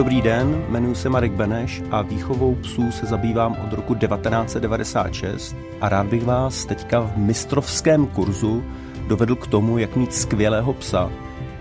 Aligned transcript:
Dobrý 0.00 0.22
den, 0.22 0.64
jmenuji 0.68 0.94
se 0.94 1.08
Marek 1.08 1.32
Beneš 1.32 1.82
a 1.90 2.02
výchovou 2.02 2.54
psů 2.54 2.92
se 2.92 3.06
zabývám 3.06 3.56
od 3.64 3.72
roku 3.72 3.94
1996 3.94 5.56
a 5.80 5.88
rád 5.88 6.06
bych 6.06 6.24
vás 6.24 6.64
teďka 6.64 7.00
v 7.00 7.16
mistrovském 7.16 8.06
kurzu 8.06 8.64
dovedl 9.08 9.36
k 9.36 9.46
tomu, 9.46 9.78
jak 9.78 9.96
mít 9.96 10.14
skvělého 10.14 10.72
psa, 10.72 11.10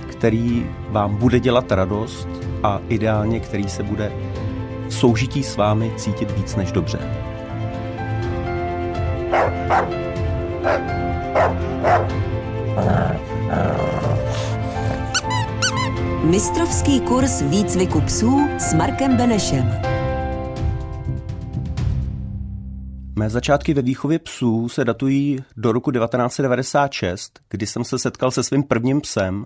který 0.10 0.70
vám 0.90 1.16
bude 1.16 1.40
dělat 1.40 1.72
radost 1.72 2.28
a 2.64 2.82
ideálně, 2.90 3.40
který 3.40 3.70
se 3.70 3.84
bude 3.84 4.12
v 4.88 4.94
soužití 4.94 5.44
s 5.44 5.58
vámi 5.58 5.92
cítit 5.98 6.32
víc 6.32 6.56
než 6.56 6.72
dobře. 6.72 7.29
Mistrovský 16.40 17.00
kurz 17.00 17.42
výcviku 17.42 18.02
psů 18.02 18.48
s 18.58 18.74
Markem 18.74 19.18
Benešem. 19.18 19.82
Mé 23.16 23.30
začátky 23.30 23.74
ve 23.74 23.82
výchově 23.82 24.20
psů 24.20 24.70
se 24.70 24.86
datují 24.86 25.40
do 25.58 25.72
roku 25.72 25.92
1996, 25.92 27.40
kdy 27.50 27.68
jsem 27.68 27.84
se 27.84 28.00
setkal 28.00 28.32
se 28.32 28.44
svým 28.44 28.64
prvním 28.64 29.02
psem, 29.02 29.46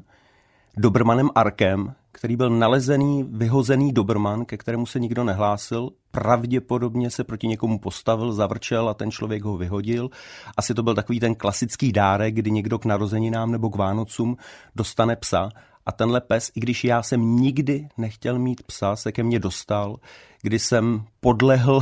Dobrmanem 0.78 1.30
Arkem, 1.36 1.94
který 2.12 2.36
byl 2.36 2.50
nalezený, 2.50 3.30
vyhozený 3.32 3.94
Dobrman, 3.94 4.46
ke 4.46 4.58
kterému 4.58 4.86
se 4.86 5.00
nikdo 5.00 5.24
nehlásil. 5.24 5.90
Pravděpodobně 6.12 7.10
se 7.10 7.24
proti 7.24 7.48
někomu 7.48 7.80
postavil, 7.80 8.34
zavrčel 8.34 8.90
a 8.90 8.94
ten 8.94 9.12
člověk 9.12 9.44
ho 9.44 9.58
vyhodil. 9.58 10.10
Asi 10.58 10.74
to 10.74 10.84
byl 10.84 10.96
takový 10.96 11.20
ten 11.20 11.36
klasický 11.36 11.92
dárek, 11.92 12.36
kdy 12.36 12.52
někdo 12.52 12.80
k 12.80 12.86
narozeninám 12.86 13.52
nebo 13.52 13.70
k 13.70 13.76
Vánocům 13.76 14.38
dostane 14.76 15.16
psa. 15.16 15.50
A 15.86 15.92
tenhle 15.92 16.22
pes, 16.22 16.52
i 16.56 16.60
když 16.60 16.84
já 16.84 17.04
jsem 17.04 17.36
nikdy 17.36 17.88
nechtěl 17.98 18.40
mít 18.40 18.64
psa, 18.64 18.96
se 18.96 19.12
ke 19.12 19.24
mně 19.24 19.40
dostal, 19.40 20.00
kdy 20.42 20.60
jsem 20.60 21.04
podlehl 21.20 21.82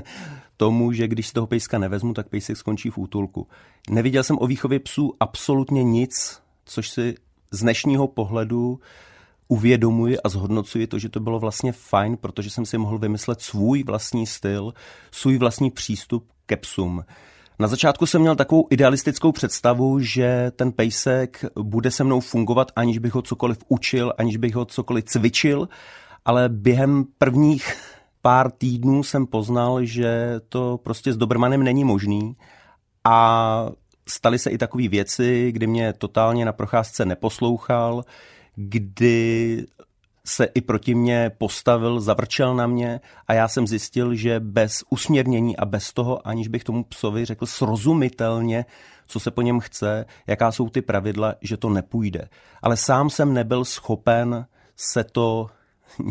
tomu, 0.56 0.92
že 0.92 1.08
když 1.08 1.28
z 1.28 1.32
toho 1.32 1.46
pejska 1.46 1.78
nevezmu, 1.78 2.14
tak 2.14 2.28
pejsek 2.28 2.56
skončí 2.56 2.90
v 2.90 2.98
útulku. 2.98 3.46
Neviděl 3.90 4.22
jsem 4.22 4.38
o 4.40 4.46
výchově 4.46 4.80
psů 4.80 5.14
absolutně 5.20 5.84
nic, 5.84 6.42
což 6.64 6.88
si 6.88 7.14
z 7.50 7.60
dnešního 7.60 8.08
pohledu 8.08 8.80
uvědomuji 9.48 10.20
a 10.20 10.28
zhodnocuji 10.28 10.86
to, 10.86 10.98
že 10.98 11.08
to 11.08 11.20
bylo 11.20 11.38
vlastně 11.38 11.72
fajn, 11.72 12.16
protože 12.16 12.50
jsem 12.50 12.66
si 12.66 12.78
mohl 12.78 12.98
vymyslet 12.98 13.40
svůj 13.40 13.82
vlastní 13.82 14.26
styl, 14.26 14.74
svůj 15.10 15.38
vlastní 15.38 15.70
přístup 15.70 16.28
ke 16.46 16.56
psům. 16.56 17.04
Na 17.60 17.68
začátku 17.68 18.06
jsem 18.06 18.20
měl 18.20 18.36
takovou 18.36 18.66
idealistickou 18.70 19.32
představu, 19.32 20.00
že 20.00 20.52
ten 20.56 20.72
pejsek 20.72 21.44
bude 21.62 21.90
se 21.90 22.04
mnou 22.04 22.20
fungovat, 22.20 22.72
aniž 22.76 22.98
bych 22.98 23.14
ho 23.14 23.22
cokoliv 23.22 23.58
učil, 23.68 24.12
aniž 24.18 24.36
bych 24.36 24.54
ho 24.54 24.64
cokoliv 24.64 25.04
cvičil, 25.04 25.68
ale 26.24 26.48
během 26.48 27.04
prvních 27.18 27.74
pár 28.22 28.50
týdnů 28.50 29.02
jsem 29.02 29.26
poznal, 29.26 29.84
že 29.84 30.40
to 30.48 30.78
prostě 30.82 31.12
s 31.12 31.16
Dobrmanem 31.16 31.62
není 31.62 31.84
možný. 31.84 32.36
A 33.04 33.70
staly 34.08 34.38
se 34.38 34.50
i 34.50 34.58
takové 34.58 34.88
věci, 34.88 35.52
kdy 35.52 35.66
mě 35.66 35.92
totálně 35.92 36.44
na 36.44 36.52
procházce 36.52 37.04
neposlouchal, 37.04 38.04
kdy 38.54 39.66
se 40.28 40.44
i 40.44 40.60
proti 40.60 40.94
mě 40.94 41.30
postavil, 41.38 42.00
zavrčel 42.00 42.56
na 42.56 42.66
mě 42.66 43.00
a 43.26 43.34
já 43.34 43.48
jsem 43.48 43.66
zjistil, 43.66 44.14
že 44.14 44.40
bez 44.40 44.84
usměrnění 44.90 45.56
a 45.56 45.64
bez 45.64 45.92
toho, 45.92 46.28
aniž 46.28 46.48
bych 46.48 46.64
tomu 46.64 46.84
psovi 46.84 47.24
řekl 47.24 47.46
srozumitelně, 47.46 48.64
co 49.06 49.20
se 49.20 49.30
po 49.30 49.42
něm 49.42 49.60
chce, 49.60 50.04
jaká 50.26 50.52
jsou 50.52 50.68
ty 50.68 50.82
pravidla, 50.82 51.34
že 51.40 51.56
to 51.56 51.68
nepůjde. 51.68 52.28
Ale 52.62 52.76
sám 52.76 53.10
jsem 53.10 53.34
nebyl 53.34 53.64
schopen 53.64 54.46
se 54.76 55.04
to 55.04 55.46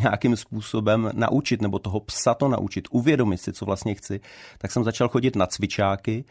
nějakým 0.04 0.36
způsobem 0.36 1.12
naučit, 1.14 1.62
nebo 1.62 1.80
toho 1.80 2.00
psa 2.00 2.34
to 2.34 2.48
naučit, 2.48 2.88
uvědomit 2.92 3.38
si, 3.38 3.54
co 3.54 3.66
vlastně 3.66 3.96
chci, 3.96 4.20
tak 4.58 4.72
jsem 4.72 4.84
začal 4.84 5.10
chodit 5.10 5.36
na 5.36 5.48
cvičáky, 5.48 6.26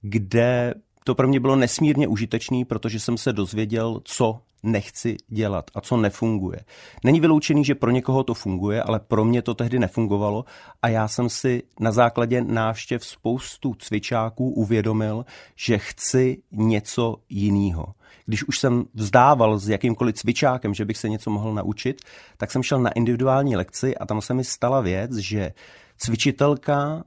kde 0.00 0.74
to 1.04 1.14
pro 1.14 1.28
mě 1.28 1.40
bylo 1.40 1.56
nesmírně 1.56 2.08
užitečný, 2.08 2.64
protože 2.64 3.00
jsem 3.00 3.18
se 3.18 3.32
dozvěděl, 3.32 4.00
co 4.04 4.40
nechci 4.66 5.16
dělat 5.28 5.70
a 5.74 5.80
co 5.80 5.96
nefunguje. 5.96 6.60
Není 7.04 7.20
vyloučený, 7.20 7.64
že 7.64 7.74
pro 7.74 7.90
někoho 7.90 8.24
to 8.24 8.34
funguje, 8.34 8.82
ale 8.82 9.00
pro 9.00 9.24
mě 9.24 9.42
to 9.42 9.54
tehdy 9.54 9.78
nefungovalo 9.78 10.44
a 10.82 10.88
já 10.88 11.08
jsem 11.08 11.28
si 11.28 11.62
na 11.80 11.92
základě 11.92 12.44
návštěv 12.44 13.04
spoustu 13.06 13.74
cvičáků 13.74 14.50
uvědomil, 14.50 15.24
že 15.56 15.78
chci 15.78 16.42
něco 16.52 17.16
jiného. 17.28 17.86
Když 18.26 18.44
už 18.44 18.58
jsem 18.58 18.84
vzdával 18.94 19.58
s 19.58 19.68
jakýmkoliv 19.68 20.14
cvičákem, 20.14 20.74
že 20.74 20.84
bych 20.84 20.96
se 20.96 21.08
něco 21.08 21.30
mohl 21.30 21.54
naučit, 21.54 22.02
tak 22.36 22.52
jsem 22.52 22.62
šel 22.62 22.80
na 22.80 22.90
individuální 22.90 23.56
lekci 23.56 23.96
a 23.96 24.06
tam 24.06 24.20
se 24.20 24.34
mi 24.34 24.44
stala 24.44 24.80
věc, 24.80 25.16
že 25.16 25.52
cvičitelka 25.98 27.04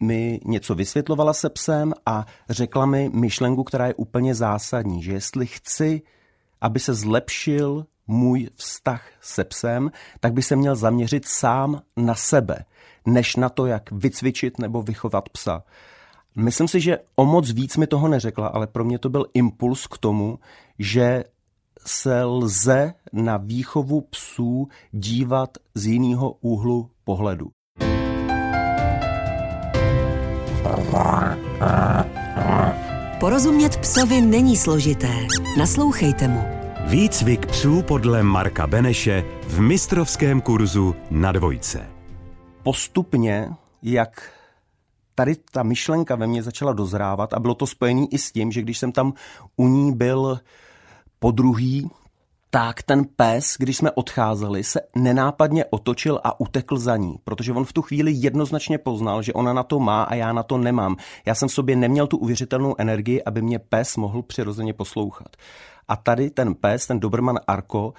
mi 0.00 0.40
něco 0.44 0.74
vysvětlovala 0.74 1.32
se 1.32 1.50
psem 1.50 1.92
a 2.06 2.26
řekla 2.50 2.86
mi 2.86 3.10
myšlenku, 3.12 3.64
která 3.64 3.86
je 3.86 3.94
úplně 3.94 4.34
zásadní, 4.34 5.02
že 5.02 5.12
jestli 5.12 5.46
chci, 5.46 6.02
aby 6.66 6.80
se 6.80 6.94
zlepšil 6.94 7.86
můj 8.06 8.48
vztah 8.54 9.02
se 9.20 9.44
psem, 9.44 9.90
tak 10.20 10.32
by 10.32 10.42
se 10.42 10.56
měl 10.56 10.76
zaměřit 10.76 11.28
sám 11.28 11.82
na 11.96 12.14
sebe, 12.14 12.64
než 13.06 13.36
na 13.36 13.48
to, 13.48 13.66
jak 13.66 13.92
vycvičit 13.92 14.58
nebo 14.58 14.82
vychovat 14.82 15.28
psa. 15.28 15.62
Myslím 16.36 16.68
si, 16.68 16.80
že 16.80 16.98
o 17.16 17.24
moc 17.24 17.50
víc 17.50 17.76
mi 17.76 17.86
toho 17.86 18.08
neřekla, 18.08 18.48
ale 18.48 18.66
pro 18.66 18.84
mě 18.84 18.98
to 18.98 19.08
byl 19.08 19.26
impuls 19.34 19.86
k 19.86 19.98
tomu, 19.98 20.38
že 20.78 21.24
se 21.86 22.24
lze 22.24 22.94
na 23.12 23.36
výchovu 23.36 24.00
psů 24.00 24.68
dívat 24.92 25.50
z 25.74 25.86
jiného 25.86 26.36
úhlu 26.40 26.90
pohledu. 27.04 27.50
Porozumět 33.20 33.76
psovi 33.76 34.20
není 34.20 34.56
složité. 34.56 35.26
Naslouchejte 35.58 36.28
mu. 36.28 36.55
Výcvik 36.86 37.46
psů 37.46 37.82
podle 37.82 38.22
Marka 38.22 38.66
Beneše 38.66 39.24
v 39.42 39.60
mistrovském 39.60 40.40
kurzu 40.40 40.94
na 41.10 41.32
dvojce. 41.32 41.86
Postupně, 42.62 43.48
jak 43.82 44.30
tady 45.14 45.36
ta 45.52 45.62
myšlenka 45.62 46.14
ve 46.16 46.26
mně 46.26 46.42
začala 46.42 46.72
dozrávat 46.72 47.32
a 47.32 47.40
bylo 47.40 47.54
to 47.54 47.66
spojené 47.66 48.06
i 48.10 48.18
s 48.18 48.32
tím, 48.32 48.52
že 48.52 48.62
když 48.62 48.78
jsem 48.78 48.92
tam 48.92 49.12
u 49.56 49.68
ní 49.68 49.92
byl 49.92 50.40
po 51.18 51.30
druhý, 51.30 51.90
tak 52.50 52.82
ten 52.82 53.04
pes, 53.16 53.56
když 53.58 53.76
jsme 53.76 53.90
odcházeli, 53.90 54.64
se 54.64 54.80
nenápadně 54.96 55.64
otočil 55.64 56.20
a 56.24 56.40
utekl 56.40 56.78
za 56.78 56.96
ní, 56.96 57.14
protože 57.24 57.52
on 57.52 57.64
v 57.64 57.72
tu 57.72 57.82
chvíli 57.82 58.12
jednoznačně 58.12 58.78
poznal, 58.78 59.22
že 59.22 59.32
ona 59.32 59.52
na 59.52 59.62
to 59.62 59.78
má 59.80 60.02
a 60.02 60.14
já 60.14 60.32
na 60.32 60.42
to 60.42 60.58
nemám. 60.58 60.96
Já 61.26 61.34
jsem 61.34 61.48
v 61.48 61.52
sobě 61.52 61.76
neměl 61.76 62.06
tu 62.06 62.16
uvěřitelnou 62.16 62.74
energii, 62.78 63.22
aby 63.24 63.42
mě 63.42 63.58
pes 63.58 63.96
mohl 63.96 64.22
přirozeně 64.22 64.72
poslouchat. 64.72 65.36
A 65.88 65.96
tady 65.96 66.30
ten 66.30 66.54
pes, 66.54 66.86
ten 66.86 67.00
Dobrman 67.00 67.38
Arko, 67.46 67.94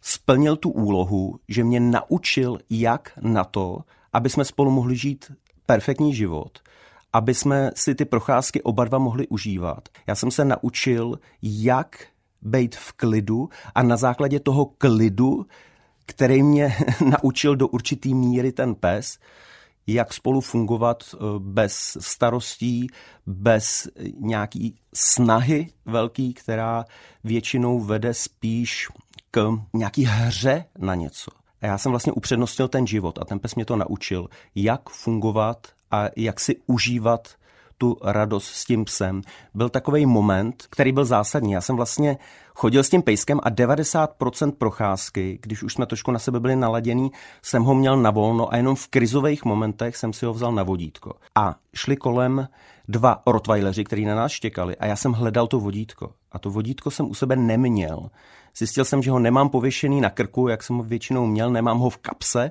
splnil 0.00 0.56
tu 0.56 0.70
úlohu, 0.70 1.38
že 1.48 1.64
mě 1.64 1.80
naučil, 1.80 2.58
jak 2.70 3.18
na 3.20 3.44
to, 3.44 3.78
aby 4.12 4.30
jsme 4.30 4.44
spolu 4.44 4.70
mohli 4.70 4.96
žít 4.96 5.32
perfektní 5.66 6.14
život, 6.14 6.58
aby 7.12 7.34
jsme 7.34 7.70
si 7.74 7.94
ty 7.94 8.04
procházky 8.04 8.62
oba 8.62 8.84
dva 8.84 8.98
mohli 8.98 9.28
užívat. 9.28 9.88
Já 10.06 10.14
jsem 10.14 10.30
se 10.30 10.44
naučil, 10.44 11.18
jak 11.42 12.06
být 12.42 12.76
v 12.76 12.92
klidu 12.92 13.48
a 13.74 13.82
na 13.82 13.96
základě 13.96 14.40
toho 14.40 14.64
klidu, 14.64 15.46
který 16.06 16.42
mě 16.42 16.76
naučil 17.22 17.56
do 17.56 17.68
určitý 17.68 18.14
míry 18.14 18.52
ten 18.52 18.74
pes, 18.74 19.18
jak 19.86 20.14
spolu 20.14 20.40
fungovat 20.40 21.04
eh, 21.14 21.18
bez 21.38 21.96
starostí, 22.00 22.86
bez 23.26 23.88
nějaký 24.18 24.74
snahy 24.94 25.68
velký, 25.84 26.34
která 26.34 26.84
většinou 27.24 27.80
vede 27.80 28.14
spíš 28.14 28.88
k 29.30 29.58
nějaký 29.74 30.04
hře 30.04 30.64
na 30.78 30.94
něco. 30.94 31.30
A 31.62 31.66
já 31.66 31.78
jsem 31.78 31.92
vlastně 31.92 32.12
upřednostnil 32.12 32.68
ten 32.68 32.86
život 32.86 33.18
a 33.18 33.24
ten 33.24 33.38
pes 33.38 33.54
mě 33.54 33.64
to 33.64 33.76
naučil, 33.76 34.28
jak 34.54 34.90
fungovat 34.90 35.66
a 35.90 36.04
jak 36.16 36.40
si 36.40 36.56
užívat 36.66 37.28
tu 37.78 37.96
radost 38.02 38.46
s 38.46 38.64
tím 38.64 38.84
psem. 38.84 39.22
Byl 39.54 39.68
takový 39.68 40.06
moment, 40.06 40.66
který 40.70 40.92
byl 40.92 41.04
zásadní. 41.04 41.52
Já 41.52 41.60
jsem 41.60 41.76
vlastně 41.76 42.18
chodil 42.54 42.84
s 42.84 42.88
tím 42.88 43.02
pejskem 43.02 43.40
a 43.42 43.50
90% 43.50 44.52
procházky, 44.52 45.38
když 45.42 45.62
už 45.62 45.72
jsme 45.72 45.86
trošku 45.86 46.10
na 46.10 46.18
sebe 46.18 46.40
byli 46.40 46.56
naladění, 46.56 47.10
jsem 47.42 47.62
ho 47.62 47.74
měl 47.74 47.96
na 47.96 48.10
volno 48.10 48.52
a 48.52 48.56
jenom 48.56 48.76
v 48.76 48.88
krizových 48.88 49.44
momentech 49.44 49.96
jsem 49.96 50.12
si 50.12 50.26
ho 50.26 50.32
vzal 50.32 50.52
na 50.52 50.62
vodítko. 50.62 51.12
A 51.34 51.54
šli 51.74 51.96
kolem 51.96 52.48
dva 52.88 53.22
rottweileri, 53.26 53.84
kteří 53.84 54.04
na 54.04 54.14
nás 54.14 54.32
štěkali 54.32 54.76
a 54.76 54.86
já 54.86 54.96
jsem 54.96 55.12
hledal 55.12 55.46
to 55.46 55.60
vodítko. 55.60 56.12
A 56.32 56.38
to 56.38 56.50
vodítko 56.50 56.90
jsem 56.90 57.10
u 57.10 57.14
sebe 57.14 57.36
neměl. 57.36 58.10
Zjistil 58.56 58.84
jsem, 58.84 59.02
že 59.02 59.10
ho 59.10 59.18
nemám 59.18 59.48
pověšený 59.48 60.00
na 60.00 60.10
krku, 60.10 60.48
jak 60.48 60.62
jsem 60.62 60.76
ho 60.76 60.82
většinou 60.82 61.26
měl, 61.26 61.50
nemám 61.50 61.78
ho 61.78 61.90
v 61.90 61.96
kapse 61.96 62.50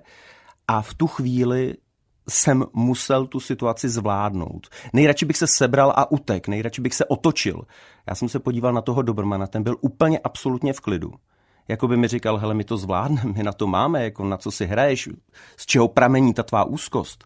a 0.68 0.82
v 0.82 0.94
tu 0.94 1.08
chvíli 1.08 1.76
jsem 2.30 2.66
musel 2.74 3.28
tu 3.28 3.40
situaci 3.40 3.90
zvládnout. 3.90 4.68
Nejradši 4.94 5.26
bych 5.26 5.38
se 5.38 5.48
sebral 5.48 5.94
a 5.96 6.12
utek, 6.12 6.48
nejradši 6.48 6.82
bych 6.82 6.96
se 6.96 7.06
otočil. 7.06 7.62
Já 8.08 8.16
jsem 8.16 8.30
se 8.30 8.40
podíval 8.40 8.74
na 8.74 8.82
toho 8.82 9.02
Dobrmana, 9.02 9.48
ten 9.48 9.64
byl 9.64 9.78
úplně 9.82 10.20
absolutně 10.20 10.74
v 10.74 10.80
klidu. 10.80 11.14
jako 11.68 11.88
by 11.88 11.98
mi 11.98 12.08
říkal, 12.08 12.38
hele, 12.38 12.54
my 12.54 12.64
to 12.64 12.78
zvládneme, 12.78 13.34
my 13.38 13.44
na 13.44 13.52
to 13.52 13.68
máme, 13.68 14.04
jako 14.04 14.26
na 14.26 14.38
co 14.38 14.52
si 14.52 14.66
hraješ, 14.66 15.10
z 15.58 15.66
čeho 15.66 15.88
pramení 15.88 16.34
ta 16.34 16.44
tvá 16.44 16.64
úzkost, 16.64 17.26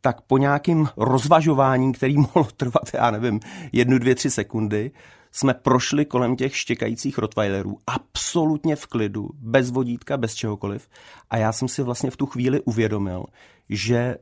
tak 0.00 0.20
po 0.20 0.38
nějakým 0.38 0.88
rozvažování, 0.96 1.92
který 1.92 2.16
mohlo 2.16 2.44
trvat, 2.56 2.94
já 2.94 3.10
nevím, 3.10 3.40
jednu, 3.72 3.98
dvě, 3.98 4.14
tři 4.14 4.30
sekundy, 4.30 4.90
jsme 5.32 5.54
prošli 5.54 6.04
kolem 6.04 6.36
těch 6.36 6.56
štěkajících 6.56 7.18
Rottweilerů 7.18 7.78
absolutně 7.86 8.76
v 8.76 8.86
klidu, 8.86 9.28
bez 9.34 9.70
vodítka, 9.70 10.16
bez 10.16 10.34
čehokoliv. 10.34 10.88
A 11.30 11.36
já 11.36 11.52
jsem 11.52 11.68
si 11.68 11.82
vlastně 11.82 12.10
v 12.10 12.16
tu 12.16 12.26
chvíli 12.26 12.60
uvědomil, 12.60 13.24
že 13.68 14.16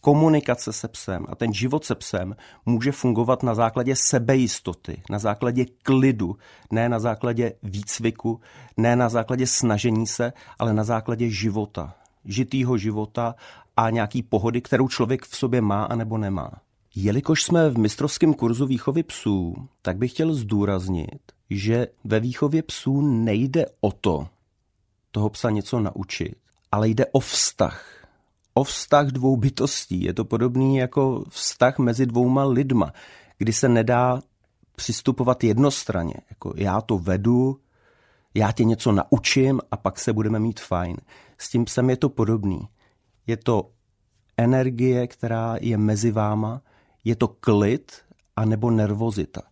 komunikace 0.00 0.72
se 0.72 0.88
psem 0.88 1.26
a 1.28 1.34
ten 1.34 1.52
život 1.52 1.84
se 1.84 1.94
psem 1.94 2.36
může 2.66 2.92
fungovat 2.92 3.42
na 3.42 3.54
základě 3.54 3.96
sebejistoty, 3.96 5.02
na 5.10 5.18
základě 5.18 5.64
klidu, 5.82 6.36
ne 6.72 6.88
na 6.88 6.98
základě 6.98 7.52
výcviku, 7.62 8.40
ne 8.76 8.96
na 8.96 9.08
základě 9.08 9.46
snažení 9.46 10.06
se, 10.06 10.32
ale 10.58 10.74
na 10.74 10.84
základě 10.84 11.30
života. 11.30 11.94
Žitýho 12.24 12.78
života 12.78 13.34
a 13.76 13.90
nějaký 13.90 14.22
pohody, 14.22 14.60
kterou 14.60 14.88
člověk 14.88 15.24
v 15.24 15.36
sobě 15.36 15.60
má 15.60 15.84
a 15.84 15.94
nebo 15.94 16.18
nemá. 16.18 16.50
Jelikož 16.94 17.42
jsme 17.42 17.70
v 17.70 17.78
mistrovském 17.78 18.34
kurzu 18.34 18.66
výchovy 18.66 19.02
psů, 19.02 19.54
tak 19.82 19.96
bych 19.96 20.12
chtěl 20.12 20.34
zdůraznit, 20.34 21.20
že 21.50 21.86
ve 22.04 22.20
výchově 22.20 22.62
psů 22.62 23.00
nejde 23.00 23.66
o 23.80 23.92
to, 23.92 24.26
toho 25.10 25.30
psa 25.30 25.50
něco 25.50 25.80
naučit, 25.80 26.34
ale 26.72 26.88
jde 26.88 27.06
o 27.06 27.20
vztah. 27.20 27.97
O 28.58 28.64
vztah 28.64 29.06
dvou 29.06 29.36
bytostí. 29.36 30.02
Je 30.02 30.14
to 30.14 30.24
podobný 30.24 30.76
jako 30.76 31.24
vztah 31.28 31.78
mezi 31.78 32.06
dvouma 32.06 32.44
lidma, 32.44 32.92
kdy 33.38 33.52
se 33.52 33.68
nedá 33.68 34.20
přistupovat 34.76 35.44
jednostranně. 35.44 36.14
Jako 36.30 36.52
já 36.56 36.80
to 36.80 36.98
vedu, 36.98 37.60
já 38.34 38.52
tě 38.52 38.64
něco 38.64 38.92
naučím 38.92 39.60
a 39.70 39.76
pak 39.76 39.98
se 39.98 40.12
budeme 40.12 40.38
mít 40.38 40.60
fajn. 40.60 40.96
S 41.38 41.50
tím 41.50 41.64
psem 41.64 41.90
je 41.90 41.96
to 41.96 42.08
podobný. 42.08 42.68
Je 43.26 43.36
to 43.36 43.70
energie, 44.36 45.06
která 45.06 45.56
je 45.60 45.78
mezi 45.78 46.10
váma, 46.10 46.62
je 47.04 47.16
to 47.16 47.28
klid 47.28 47.92
a 48.36 48.44
nebo 48.44 48.70
nervozita. 48.70 49.42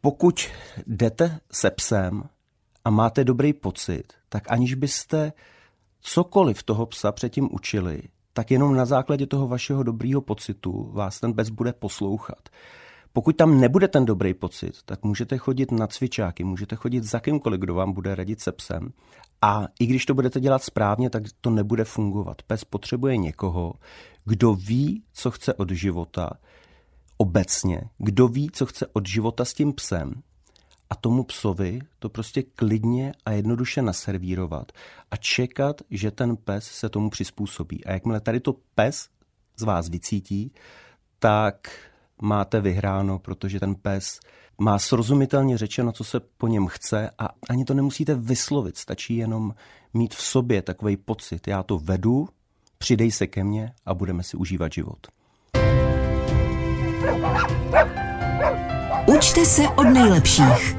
Pokud 0.00 0.48
jdete 0.86 1.40
se 1.52 1.70
psem 1.70 2.22
a 2.84 2.90
máte 2.90 3.24
dobrý 3.24 3.52
pocit, 3.52 4.12
tak 4.28 4.52
aniž 4.52 4.74
byste 4.74 5.32
cokoliv 6.06 6.62
toho 6.62 6.86
psa 6.86 7.12
předtím 7.12 7.48
učili, 7.52 8.02
tak 8.32 8.50
jenom 8.50 8.76
na 8.76 8.84
základě 8.84 9.26
toho 9.26 9.48
vašeho 9.48 9.82
dobrýho 9.82 10.20
pocitu 10.20 10.90
vás 10.92 11.20
ten 11.20 11.34
pes 11.34 11.50
bude 11.50 11.72
poslouchat. 11.72 12.48
Pokud 13.12 13.36
tam 13.36 13.60
nebude 13.60 13.88
ten 13.88 14.04
dobrý 14.04 14.34
pocit, 14.34 14.72
tak 14.84 15.04
můžete 15.04 15.38
chodit 15.38 15.72
na 15.72 15.86
cvičáky, 15.86 16.44
můžete 16.44 16.76
chodit 16.76 17.04
za 17.04 17.20
kýmkoliv, 17.20 17.60
kdo 17.60 17.74
vám 17.74 17.92
bude 17.92 18.14
radit 18.14 18.40
se 18.40 18.52
psem. 18.52 18.92
A 19.42 19.66
i 19.80 19.86
když 19.86 20.06
to 20.06 20.14
budete 20.14 20.40
dělat 20.40 20.62
správně, 20.62 21.10
tak 21.10 21.22
to 21.40 21.50
nebude 21.50 21.84
fungovat. 21.84 22.42
Pes 22.42 22.64
potřebuje 22.64 23.16
někoho, 23.16 23.74
kdo 24.24 24.54
ví, 24.54 25.02
co 25.12 25.30
chce 25.30 25.54
od 25.54 25.70
života, 25.70 26.30
obecně, 27.16 27.80
kdo 27.98 28.28
ví, 28.28 28.50
co 28.52 28.66
chce 28.66 28.86
od 28.92 29.06
života 29.06 29.44
s 29.44 29.54
tím 29.54 29.72
psem 29.72 30.22
a 30.90 30.94
tomu 30.94 31.24
psovi 31.24 31.80
to 31.98 32.08
prostě 32.08 32.42
klidně 32.42 33.12
a 33.24 33.30
jednoduše 33.30 33.82
naservírovat 33.82 34.72
a 35.10 35.16
čekat, 35.16 35.82
že 35.90 36.10
ten 36.10 36.36
pes 36.36 36.64
se 36.64 36.88
tomu 36.88 37.10
přizpůsobí. 37.10 37.84
A 37.84 37.92
jakmile 37.92 38.20
tady 38.20 38.40
to 38.40 38.54
pes 38.74 39.08
z 39.56 39.62
vás 39.62 39.88
vycítí, 39.88 40.52
tak 41.18 41.70
máte 42.22 42.60
vyhráno, 42.60 43.18
protože 43.18 43.60
ten 43.60 43.74
pes 43.74 44.20
má 44.58 44.78
srozumitelně 44.78 45.58
řečeno, 45.58 45.92
co 45.92 46.04
se 46.04 46.20
po 46.20 46.48
něm 46.48 46.66
chce 46.66 47.10
a 47.18 47.28
ani 47.48 47.64
to 47.64 47.74
nemusíte 47.74 48.14
vyslovit, 48.14 48.76
stačí 48.76 49.16
jenom 49.16 49.54
mít 49.94 50.14
v 50.14 50.22
sobě 50.22 50.62
takový 50.62 50.96
pocit, 50.96 51.48
já 51.48 51.62
to 51.62 51.78
vedu, 51.78 52.28
přidej 52.78 53.10
se 53.10 53.26
ke 53.26 53.44
mně 53.44 53.72
a 53.86 53.94
budeme 53.94 54.22
si 54.22 54.36
užívat 54.36 54.72
život. 54.72 55.06
Učte 59.06 59.44
se 59.44 59.62
od 59.68 59.84
nejlepších. 59.84 60.76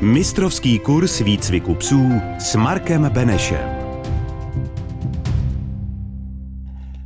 Mistrovský 0.00 0.78
kurz 0.78 1.20
výcviku 1.20 1.74
psů 1.74 2.10
s 2.38 2.54
Markem 2.54 3.10
Benešem. 3.10 3.70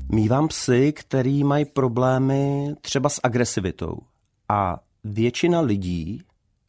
Mívám 0.09 0.49
psy, 0.49 0.93
který 0.93 1.45
mají 1.45 1.65
problémy 1.65 2.75
třeba 2.81 3.09
s 3.09 3.21
agresivitou. 3.23 3.99
A 4.49 4.81
většina 5.05 5.61
lidí, 5.61 6.23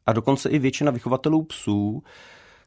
a 0.06 0.14
dokonce 0.14 0.50
i 0.50 0.60
většina 0.60 0.92
vychovatelů 0.92 1.44
psů, 1.44 2.04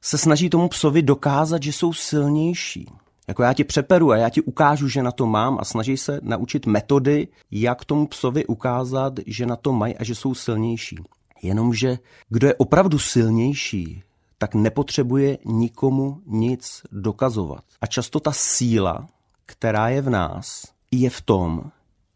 se 0.00 0.19
snaží 0.19 0.50
tomu 0.50 0.69
psovi 0.69 1.02
dokázat, 1.02 1.62
že 1.62 1.73
jsou 1.73 1.93
silnější. 1.93 2.87
Jako 3.28 3.43
já 3.43 3.52
ti 3.52 3.64
přeperu 3.64 4.11
a 4.11 4.17
já 4.17 4.28
ti 4.28 4.43
ukážu, 4.43 4.88
že 4.88 5.02
na 5.02 5.12
to 5.12 5.26
mám 5.26 5.58
a 5.61 5.64
snaží 5.64 5.96
se 5.96 6.20
naučit 6.23 6.67
metody, 6.67 7.28
jak 7.50 7.84
tomu 7.84 8.06
psovi 8.06 8.46
ukázat, 8.46 9.12
že 9.26 9.46
na 9.46 9.56
to 9.56 9.73
mají 9.73 9.96
a 9.96 10.05
že 10.05 10.14
jsou 10.14 10.34
silnější. 10.34 10.99
Jenomže 11.43 11.99
kdo 12.28 12.46
je 12.46 12.55
opravdu 12.55 12.99
silnější, 12.99 14.02
tak 14.38 14.55
nepotřebuje 14.55 15.38
nikomu 15.44 16.23
nic 16.26 16.82
dokazovat. 16.93 17.64
A 17.81 17.87
často 17.87 18.20
ta 18.20 18.32
síla, 18.32 19.08
která 19.46 19.88
je 19.88 20.02
v 20.02 20.11
nás, 20.11 20.62
je 20.90 21.11
v 21.11 21.20
tom, 21.20 21.62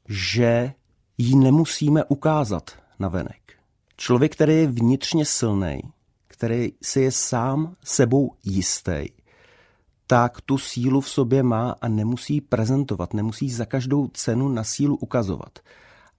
že 0.09 0.73
ji 1.19 1.37
nemusíme 1.37 2.05
ukázat 2.05 2.71
na 2.99 3.09
venek. 3.09 3.53
Člověk, 3.97 4.33
který 4.33 4.57
je 4.57 4.67
vnitřně 4.67 5.25
silný, 5.25 5.81
který 6.27 6.73
si 6.83 7.01
je 7.01 7.13
sám 7.13 7.77
sebou 7.85 8.35
jistý, 8.45 9.07
tak 10.11 10.41
tu 10.41 10.59
sílu 10.59 11.01
v 11.01 11.09
sobě 11.09 11.43
má 11.43 11.77
a 11.81 11.89
nemusí 11.89 12.41
prezentovat, 12.41 13.15
nemusí 13.15 13.51
za 13.51 13.65
každou 13.65 14.09
cenu 14.09 14.49
na 14.49 14.65
sílu 14.65 14.97
ukazovat. 14.97 15.59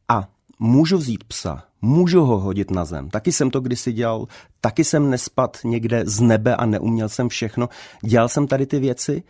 A 0.09 0.27
můžu 0.59 0.97
vzít 0.97 1.23
psa, 1.23 1.63
můžu 1.81 2.21
ho 2.21 2.39
hodit 2.39 2.71
na 2.71 2.85
zem. 2.85 3.09
Taky 3.09 3.31
jsem 3.31 3.49
to 3.49 3.59
kdysi 3.59 3.93
dělal, 3.93 4.27
taky 4.61 4.83
jsem 4.83 5.09
nespad 5.09 5.57
někde 5.63 6.03
z 6.05 6.19
nebe 6.19 6.55
a 6.55 6.65
neuměl 6.65 7.09
jsem 7.09 7.29
všechno. 7.29 7.69
Dělal 8.03 8.29
jsem 8.29 8.47
tady 8.47 8.65
ty 8.65 8.79
věci, 8.79 9.23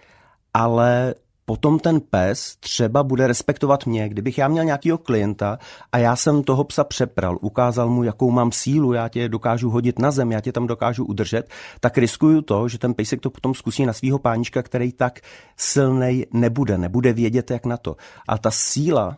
ale 0.54 1.16
potom 1.46 1.80
ten 1.80 2.00
pes 2.00 2.56
třeba 2.60 3.04
bude 3.04 3.28
respektovat 3.28 3.86
mě. 3.86 4.10
Kdybych 4.10 4.38
já 4.38 4.48
měl 4.48 4.66
nějakého 4.66 4.98
klienta 4.98 5.60
a 5.92 5.98
já 5.98 6.16
jsem 6.16 6.44
toho 6.44 6.64
psa 6.64 6.84
přepral, 6.84 7.38
ukázal 7.42 7.90
mu, 7.90 8.04
jakou 8.04 8.32
mám 8.32 8.52
sílu, 8.52 8.94
já 8.94 9.08
tě 9.08 9.30
dokážu 9.30 9.70
hodit 9.70 10.00
na 10.00 10.12
zem, 10.12 10.32
já 10.32 10.42
tě 10.42 10.52
tam 10.52 10.68
dokážu 10.68 11.06
udržet, 11.06 11.50
tak 11.80 11.98
riskuju 11.98 12.42
to, 12.42 12.68
že 12.68 12.78
ten 12.78 12.94
pejsek 12.94 13.22
to 13.22 13.30
potom 13.30 13.54
zkusí 13.56 13.86
na 13.86 13.94
svého 13.94 14.20
pánička, 14.20 14.64
který 14.64 14.92
tak 14.92 15.20
silnej 15.58 16.26
nebude, 16.34 16.78
nebude 16.78 17.14
vědět, 17.14 17.52
jak 17.52 17.66
na 17.66 17.78
to. 17.78 17.96
A 18.28 18.38
ta 18.38 18.52
síla, 18.52 19.16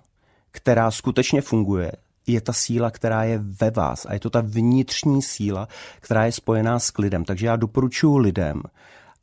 která 0.51 0.91
skutečně 0.91 1.41
funguje, 1.41 1.91
je 2.27 2.41
ta 2.41 2.53
síla, 2.53 2.91
která 2.91 3.23
je 3.23 3.37
ve 3.43 3.71
vás 3.71 4.05
a 4.05 4.13
je 4.13 4.19
to 4.19 4.29
ta 4.29 4.41
vnitřní 4.41 5.21
síla, 5.21 5.67
která 5.99 6.25
je 6.25 6.31
spojená 6.31 6.79
s 6.79 6.91
klidem. 6.91 7.25
Takže 7.25 7.45
já 7.45 7.55
doporučuji 7.55 8.17
lidem, 8.17 8.61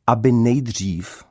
aby 0.07 0.31
nejdřív 0.31 1.23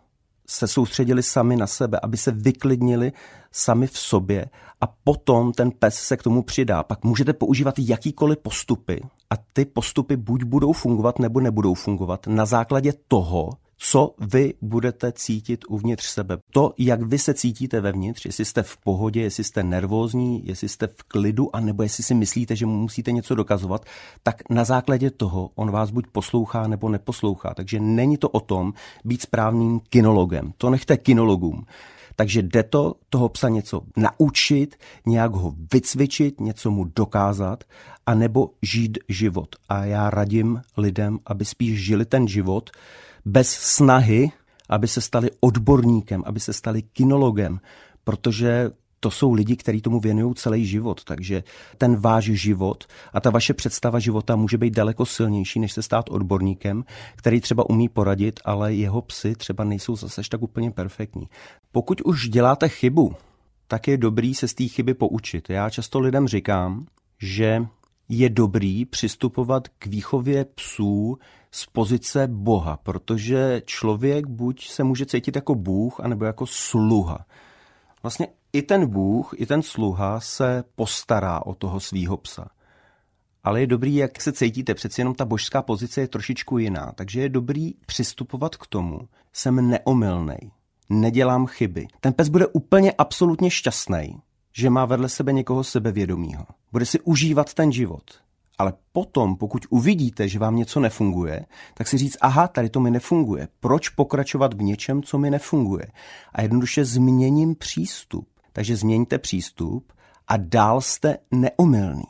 se 0.50 0.69
soustředili 0.69 1.23
sami 1.23 1.57
na 1.57 1.66
sebe, 1.66 2.00
aby 2.02 2.16
se 2.16 2.30
vyklidnili 2.30 3.12
sami 3.52 3.87
v 3.87 3.99
sobě 3.99 4.47
a 4.80 4.87
potom 5.04 5.52
ten 5.52 5.71
pes 5.71 5.95
se 5.95 6.16
k 6.16 6.23
tomu 6.23 6.42
přidá. 6.42 6.83
Pak 6.83 7.04
můžete 7.04 7.33
používat 7.33 7.75
jakýkoliv 7.78 8.38
postupy 8.38 9.02
a 9.30 9.35
ty 9.52 9.64
postupy 9.64 10.16
buď 10.16 10.45
budou 10.45 10.73
fungovat 10.73 11.19
nebo 11.19 11.40
nebudou 11.40 11.75
fungovat 11.75 12.26
na 12.26 12.47
základě 12.47 12.92
toho, 13.09 13.50
co 13.82 14.14
vy 14.18 14.54
budete 14.62 15.12
cítit 15.12 15.64
uvnitř 15.68 16.04
sebe. 16.04 16.38
To, 16.50 16.75
jak 16.78 17.02
vy 17.02 17.18
se 17.18 17.34
cítíte 17.34 17.80
vevnitř, 17.80 18.26
jestli 18.26 18.44
jste 18.44 18.62
v 18.62 18.76
pohodě, 18.76 19.22
jestli 19.22 19.44
jste 19.44 19.62
nervózní, 19.62 20.42
jestli 20.46 20.68
jste 20.68 20.87
v 20.87 21.02
klidu, 21.02 21.56
anebo 21.56 21.82
jestli 21.82 22.04
si 22.04 22.14
myslíte, 22.14 22.56
že 22.56 22.66
mu 22.66 22.76
musíte 22.76 23.12
něco 23.12 23.34
dokazovat, 23.34 23.84
tak 24.22 24.50
na 24.50 24.64
základě 24.64 25.10
toho 25.10 25.50
on 25.54 25.70
vás 25.70 25.90
buď 25.90 26.06
poslouchá 26.12 26.66
nebo 26.66 26.88
neposlouchá. 26.88 27.54
Takže 27.54 27.80
není 27.80 28.16
to 28.16 28.28
o 28.28 28.40
tom 28.40 28.72
být 29.04 29.22
správným 29.22 29.80
kinologem. 29.80 30.52
To 30.56 30.70
nechte 30.70 30.96
kinologům. 30.96 31.66
Takže 32.21 32.43
jde 32.43 32.62
to 32.62 32.95
toho 33.11 33.29
psa 33.29 33.49
něco 33.49 33.83
naučit, 33.97 34.77
nějak 35.07 35.33
ho 35.33 35.55
vycvičit, 35.73 36.41
něco 36.41 36.71
mu 36.71 36.85
dokázat, 36.85 37.65
anebo 38.07 38.50
žít 38.62 38.99
život. 39.09 39.57
A 39.69 39.85
já 39.85 40.11
radím 40.11 40.62
lidem, 40.77 41.19
aby 41.27 41.45
spíš 41.45 41.85
žili 41.85 42.05
ten 42.05 42.29
život, 42.29 42.71
bez 43.25 43.50
snahy, 43.50 44.31
aby 44.69 44.89
se 44.89 45.00
stali 45.00 45.31
odborníkem, 45.41 46.23
aby 46.27 46.41
se 46.41 46.53
stali 46.53 46.83
kinologem, 46.83 47.61
protože 48.05 48.71
to 49.00 49.11
jsou 49.11 49.33
lidi, 49.33 49.57
kteří 49.57 49.80
tomu 49.80 50.00
věnují 50.00 50.35
celý 50.35 50.66
život, 50.66 51.04
takže 51.04 51.42
ten 51.78 51.97
váš 51.97 52.25
život 52.25 52.85
a 53.12 53.21
ta 53.21 53.30
vaše 53.30 53.54
představa 53.54 53.99
života 53.99 54.37
může 54.37 54.59
být 54.59 54.75
daleko 54.75 55.07
silnější, 55.07 55.61
než 55.61 55.73
se 55.73 55.83
stát 55.83 56.11
odborníkem, 56.11 56.85
který 57.16 57.40
třeba 57.40 57.71
umí 57.71 57.88
poradit, 57.88 58.40
ale 58.45 58.75
jeho 58.75 59.02
psy 59.02 59.35
třeba 59.35 59.64
nejsou 59.64 59.97
zase 59.97 60.23
tak 60.30 60.42
úplně 60.42 60.71
perfektní. 60.71 61.28
Pokud 61.73 62.00
už 62.00 62.28
děláte 62.28 62.69
chybu, 62.69 63.14
tak 63.69 63.88
je 63.88 63.97
dobrý 63.97 64.35
se 64.35 64.49
z 64.49 64.54
té 64.54 64.64
chyby 64.64 64.95
poučit. 64.95 65.50
Já 65.50 65.71
často 65.71 66.00
lidem 66.00 66.28
říkám, 66.28 66.87
že 67.19 67.66
je 68.09 68.30
dobrý 68.30 68.85
přistupovat 68.85 69.69
k 69.69 69.87
výchově 69.87 70.45
psů 70.45 71.19
z 71.50 71.66
pozice 71.66 72.28
Boha, 72.30 72.76
protože 72.76 73.62
člověk 73.64 74.26
buď 74.26 74.69
se 74.69 74.85
může 74.85 75.07
cítit 75.07 75.37
jako 75.37 75.54
Bůh, 75.54 76.00
anebo 76.00 76.25
jako 76.25 76.47
sluha. 76.47 77.26
Vlastně 78.02 78.28
i 78.52 78.62
ten 78.62 78.87
Bůh, 78.87 79.35
i 79.37 79.47
ten 79.47 79.62
sluha 79.62 80.21
se 80.21 80.64
postará 80.75 81.47
o 81.47 81.54
toho 81.54 81.80
svýho 81.80 82.16
psa. 82.16 82.49
Ale 83.45 83.61
je 83.61 83.66
dobrý, 83.66 83.97
jak 83.97 84.23
se 84.23 84.33
cítíte, 84.33 84.75
přeci 84.75 85.00
jenom 85.00 85.14
ta 85.14 85.25
božská 85.25 85.62
pozice 85.62 86.00
je 86.00 86.09
trošičku 86.09 86.59
jiná, 86.59 86.92
takže 86.95 87.21
je 87.21 87.28
dobrý 87.28 87.75
přistupovat 87.87 88.57
k 88.57 88.66
tomu, 88.66 89.00
jsem 89.33 89.71
neomylnej, 89.71 90.50
nedělám 90.88 91.47
chyby. 91.47 91.87
Ten 92.00 92.12
pes 92.12 92.28
bude 92.28 92.47
úplně 92.47 92.92
absolutně 92.92 93.50
šťastný, 93.50 94.21
že 94.52 94.71
má 94.71 94.85
vedle 94.85 95.09
sebe 95.09 95.33
někoho 95.33 95.64
sebevědomího. 95.64 96.47
Bude 96.73 96.87
si 96.87 97.00
užívat 97.00 97.54
ten 97.54 97.73
život. 97.73 98.04
Ale 98.59 98.73
potom, 98.92 99.37
pokud 99.37 99.66
uvidíte, 99.71 100.28
že 100.28 100.38
vám 100.38 100.57
něco 100.57 100.80
nefunguje, 100.80 101.47
tak 101.75 101.88
si 101.88 101.99
říct, 101.99 102.16
aha, 102.21 102.49
tady 102.49 102.69
to 102.69 102.80
mi 102.80 102.90
nefunguje. 102.90 103.49
Proč 103.61 103.88
pokračovat 103.88 104.54
v 104.54 104.62
něčem, 104.62 105.02
co 105.02 105.19
mi 105.19 105.30
nefunguje? 105.30 105.87
A 106.33 106.42
jednoduše 106.42 106.85
změním 106.85 107.54
přístup. 107.54 108.28
Takže 108.52 108.76
změňte 108.76 109.19
přístup 109.19 109.92
a 110.28 110.37
dál 110.37 110.80
jste 110.80 111.19
neomylný. 111.30 112.04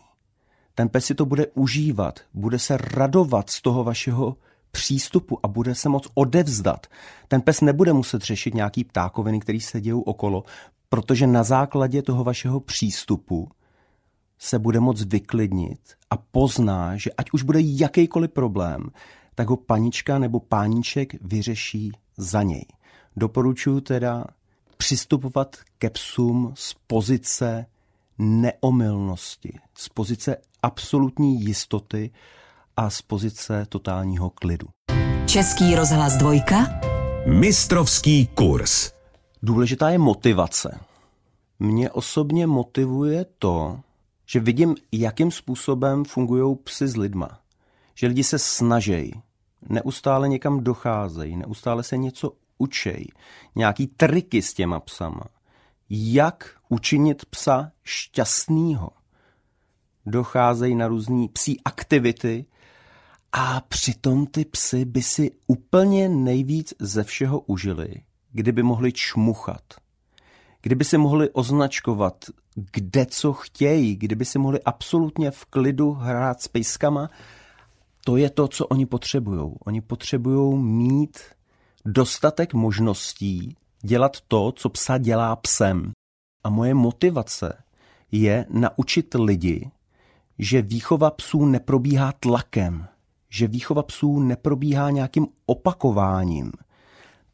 Ten 0.75 0.89
pes 0.89 1.05
si 1.05 1.15
to 1.15 1.27
bude 1.27 1.47
užívat, 1.47 2.21
bude 2.35 2.59
se 2.59 2.77
radovat 2.77 3.51
z 3.51 3.63
toho 3.63 3.85
vašeho 3.85 4.37
přístupu 4.71 5.39
a 5.43 5.49
bude 5.49 5.75
se 5.75 5.89
moc 5.89 6.09
odevzdat. 6.15 6.87
Ten 7.29 7.41
pes 7.41 7.61
nebude 7.61 7.93
muset 7.93 8.23
řešit 8.23 8.55
nějaký 8.55 8.85
ptákoviny, 8.85 9.41
který 9.41 9.61
se 9.61 9.81
dějou 9.81 10.01
okolo, 10.01 10.45
protože 10.89 11.27
na 11.27 11.43
základě 11.43 12.03
toho 12.03 12.25
vašeho 12.25 12.61
přístupu 12.61 13.49
se 14.39 14.59
bude 14.59 14.81
moc 14.81 15.05
vyklidnit 15.05 15.81
a 16.11 16.17
pozná, 16.17 16.97
že 16.97 17.11
ať 17.11 17.27
už 17.33 17.43
bude 17.43 17.59
jakýkoliv 17.63 18.31
problém, 18.31 18.91
tak 19.35 19.49
ho 19.49 19.57
panička 19.57 20.19
nebo 20.19 20.41
páníček 20.41 21.23
vyřeší 21.23 21.93
za 22.17 22.43
něj. 22.43 22.65
Doporučuji 23.17 23.81
teda 23.81 24.25
přistupovat 24.81 25.57
ke 25.79 25.91
psům 25.91 26.53
z 26.57 26.75
pozice 26.87 27.67
neomylnosti, 28.19 29.59
z 29.75 29.89
pozice 29.89 30.37
absolutní 30.63 31.41
jistoty 31.41 32.11
a 32.77 32.91
z 32.91 33.03
pozice 33.03 33.67
totálního 33.69 34.31
klidu. 34.31 34.67
Český 35.27 35.75
rozhlas 35.75 36.17
dvojka. 36.17 36.81
Mistrovský 37.27 38.27
kurz. 38.27 38.93
Důležitá 39.43 39.91
je 39.91 39.99
motivace. 39.99 40.81
Mě 41.59 41.91
osobně 41.91 42.47
motivuje 42.47 43.27
to, 43.39 43.81
že 44.27 44.41
vidím, 44.41 44.77
jakým 44.93 45.31
způsobem 45.31 46.05
fungují 46.05 46.57
psy 46.65 46.89
s 46.89 46.97
lidma. 46.97 47.41
Že 47.95 48.07
lidi 48.07 48.25
se 48.25 48.39
snaží, 48.39 49.23
neustále 49.69 50.29
někam 50.29 50.65
docházejí, 50.65 51.37
neustále 51.37 51.83
se 51.83 51.97
něco 51.97 52.33
učej, 52.61 53.07
nějaký 53.57 53.87
triky 53.87 54.43
s 54.43 54.55
těma 54.55 54.81
psama. 54.81 55.25
Jak 55.91 56.57
učinit 56.69 57.25
psa 57.25 57.73
šťastného. 57.85 58.91
Docházejí 60.07 60.75
na 60.75 60.89
různé 60.89 61.27
psí 61.33 61.61
aktivity 61.65 62.47
a 63.33 63.61
přitom 63.61 64.27
ty 64.27 64.45
psy 64.45 64.85
by 64.85 65.03
si 65.03 65.31
úplně 65.47 66.09
nejvíc 66.09 66.75
ze 66.79 67.05
všeho 67.05 67.41
užili, 67.41 67.95
kdyby 68.33 68.63
mohli 68.63 68.93
čmuchat. 68.93 69.63
Kdyby 70.63 70.85
si 70.85 70.99
mohli 70.99 71.31
označkovat, 71.31 72.25
kde 72.73 73.07
co 73.07 73.33
chtějí, 73.33 73.97
kdyby 73.97 74.25
si 74.25 74.39
mohli 74.39 74.63
absolutně 74.63 75.31
v 75.31 75.45
klidu 75.45 75.93
hrát 75.93 76.43
s 76.43 76.49
pejskama, 76.49 77.11
to 78.05 78.17
je 78.17 78.31
to, 78.31 78.49
co 78.49 78.67
oni 78.67 78.87
potřebují. 78.87 79.53
Oni 79.67 79.81
potřebují 79.81 80.59
mít 80.59 81.19
dostatek 81.85 82.55
možností 82.55 83.57
dělat 83.83 84.17
to, 84.29 84.53
co 84.53 84.69
psa 84.69 84.99
dělá 84.99 85.37
psem. 85.37 85.93
A 86.45 86.51
moje 86.51 86.75
motivace 86.75 87.63
je 88.13 88.47
naučit 88.49 89.15
lidi, 89.15 89.71
že 90.39 90.63
výchova 90.63 91.11
psů 91.11 91.47
neprobíhá 91.47 92.13
tlakem, 92.21 92.87
že 93.29 93.47
výchova 93.47 93.83
psů 93.83 94.21
neprobíhá 94.21 94.91
nějakým 94.91 95.27
opakováním. 95.47 96.53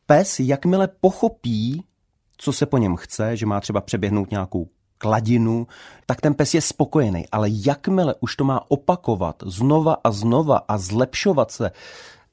Pes, 0.06 0.40
jakmile 0.40 0.88
pochopí, 0.88 1.84
co 2.36 2.52
se 2.52 2.66
po 2.66 2.78
něm 2.78 2.96
chce, 2.96 3.36
že 3.36 3.46
má 3.46 3.60
třeba 3.60 3.80
přeběhnout 3.80 4.30
nějakou 4.30 4.68
kladinu, 4.98 5.66
tak 6.06 6.20
ten 6.20 6.34
pes 6.34 6.54
je 6.54 6.60
spokojený. 6.60 7.28
Ale 7.32 7.48
jakmile 7.50 8.14
už 8.20 8.36
to 8.36 8.44
má 8.44 8.70
opakovat 8.70 9.42
znova 9.46 9.96
a 10.04 10.10
znova 10.10 10.62
a 10.68 10.78
zlepšovat 10.78 11.50
se, 11.50 11.70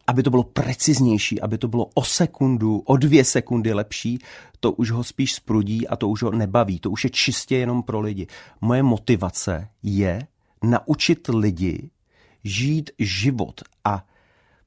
aby 0.07 0.23
to 0.23 0.29
bylo 0.29 0.43
preciznější, 0.43 1.41
aby 1.41 1.57
to 1.57 1.67
bylo 1.67 1.89
o 1.93 2.03
sekundu, 2.03 2.79
o 2.85 2.97
dvě 2.97 3.25
sekundy 3.25 3.73
lepší, 3.73 4.19
to 4.59 4.71
už 4.71 4.91
ho 4.91 5.03
spíš 5.03 5.33
sprudí 5.33 5.87
a 5.87 5.95
to 5.95 6.09
už 6.09 6.23
ho 6.23 6.31
nebaví. 6.31 6.79
To 6.79 6.91
už 6.91 7.03
je 7.03 7.09
čistě 7.09 7.57
jenom 7.57 7.83
pro 7.83 7.99
lidi. 7.99 8.27
Moje 8.61 8.83
motivace 8.83 9.67
je 9.83 10.27
naučit 10.63 11.27
lidi 11.27 11.89
žít 12.43 12.91
život 12.99 13.61
a 13.85 14.05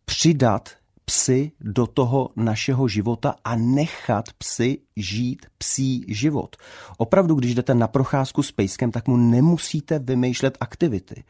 přidat 0.05 0.71
psy 1.05 1.53
do 1.61 1.87
toho 1.87 2.31
našeho 2.37 2.89
života 2.89 3.35
a 3.45 3.57
nechat 3.57 4.25
psy 4.39 4.79
žít 4.97 5.47
psí 5.59 6.05
život. 6.09 6.57
Opravdu, 6.99 7.35
když 7.35 7.55
jdete 7.55 7.75
na 7.75 7.89
procházku 7.89 8.43
s 8.43 8.53
pejskem, 8.53 8.91
tak 8.91 9.09
mu 9.09 9.17
nemusíte 9.17 9.99
vymýšlet 9.99 10.57
aktivity. 10.61 11.25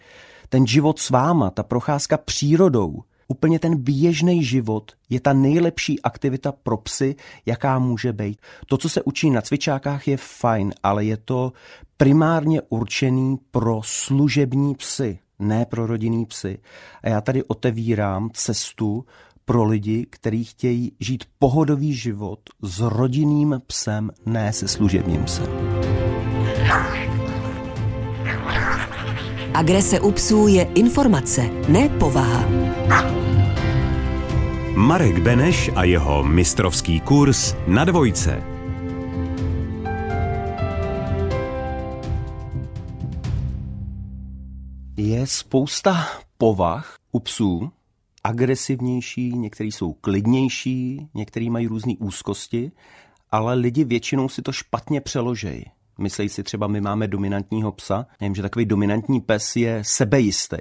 Ten 0.49 0.67
život 0.67 0.99
s 0.99 1.11
váma, 1.11 1.51
ta 1.51 1.63
procházka 1.63 2.19
přírodou, 2.19 3.03
úplně 3.29 3.59
ten 3.59 3.77
běžný 3.77 4.45
život 4.45 4.93
je 5.11 5.21
ta 5.21 5.33
nejlepší 5.33 6.03
aktivita 6.03 6.53
pro 6.53 6.77
psy, 6.77 7.17
jaká 7.47 7.79
může 7.79 8.13
být. 8.13 8.41
To, 8.67 8.77
co 8.77 8.89
se 8.89 9.03
učí 9.03 9.31
na 9.31 9.41
cvičákách, 9.41 10.09
je 10.09 10.17
fajn, 10.17 10.75
ale 10.83 11.05
je 11.05 11.17
to 11.17 11.53
primárně 11.97 12.63
určený 12.69 13.37
pro 13.51 13.81
služební 13.85 14.75
psy, 14.75 15.19
ne 15.39 15.67
pro 15.67 15.87
rodinný 15.87 16.27
psy. 16.27 16.59
A 17.03 17.09
já 17.09 17.21
tady 17.21 17.45
otevírám 17.45 18.31
cestu 18.33 19.05
pro 19.45 19.65
lidi, 19.65 20.07
kteří 20.11 20.45
chtějí 20.45 20.93
žít 21.01 21.25
pohodový 21.39 21.95
život 21.95 22.41
s 22.63 22.81
rodinným 22.81 23.61
psem, 23.67 24.11
ne 24.27 24.53
se 24.53 24.69
služebním 24.69 25.25
psem. 25.25 25.47
Agrese 29.57 30.01
u 30.01 30.13
psů 30.13 30.47
je 30.49 30.63
informace, 30.75 31.51
ne 31.69 31.89
povaha. 31.89 32.45
Marek 34.75 35.19
Beneš 35.19 35.71
a 35.75 35.85
jeho 35.85 36.23
mistrovský 36.23 37.01
kurz 37.01 37.55
na 37.67 37.85
dvojce. 37.85 38.43
Je 44.97 45.27
spousta 45.27 46.09
povah 46.39 46.97
u 47.13 47.21
psů, 47.21 47.71
agresivnější, 48.25 49.33
některý 49.33 49.73
jsou 49.73 49.93
klidnější, 49.93 51.09
některý 51.15 51.51
mají 51.51 51.67
různé 51.67 51.93
úzkosti, 51.99 52.73
ale 53.31 53.55
lidi 53.55 53.85
většinou 53.85 54.29
si 54.29 54.43
to 54.43 54.53
špatně 54.53 55.01
přeložejí. 55.01 55.76
Myslí 55.99 56.29
si 56.29 56.43
třeba, 56.43 56.67
my 56.67 56.81
máme 56.81 57.09
dominantního 57.09 57.73
psa, 57.73 58.07
nevím, 58.21 58.35
že 58.35 58.43
takový 58.43 58.65
dominantní 58.65 59.21
pes 59.21 59.57
je 59.57 59.83
sebejistý. 59.85 60.57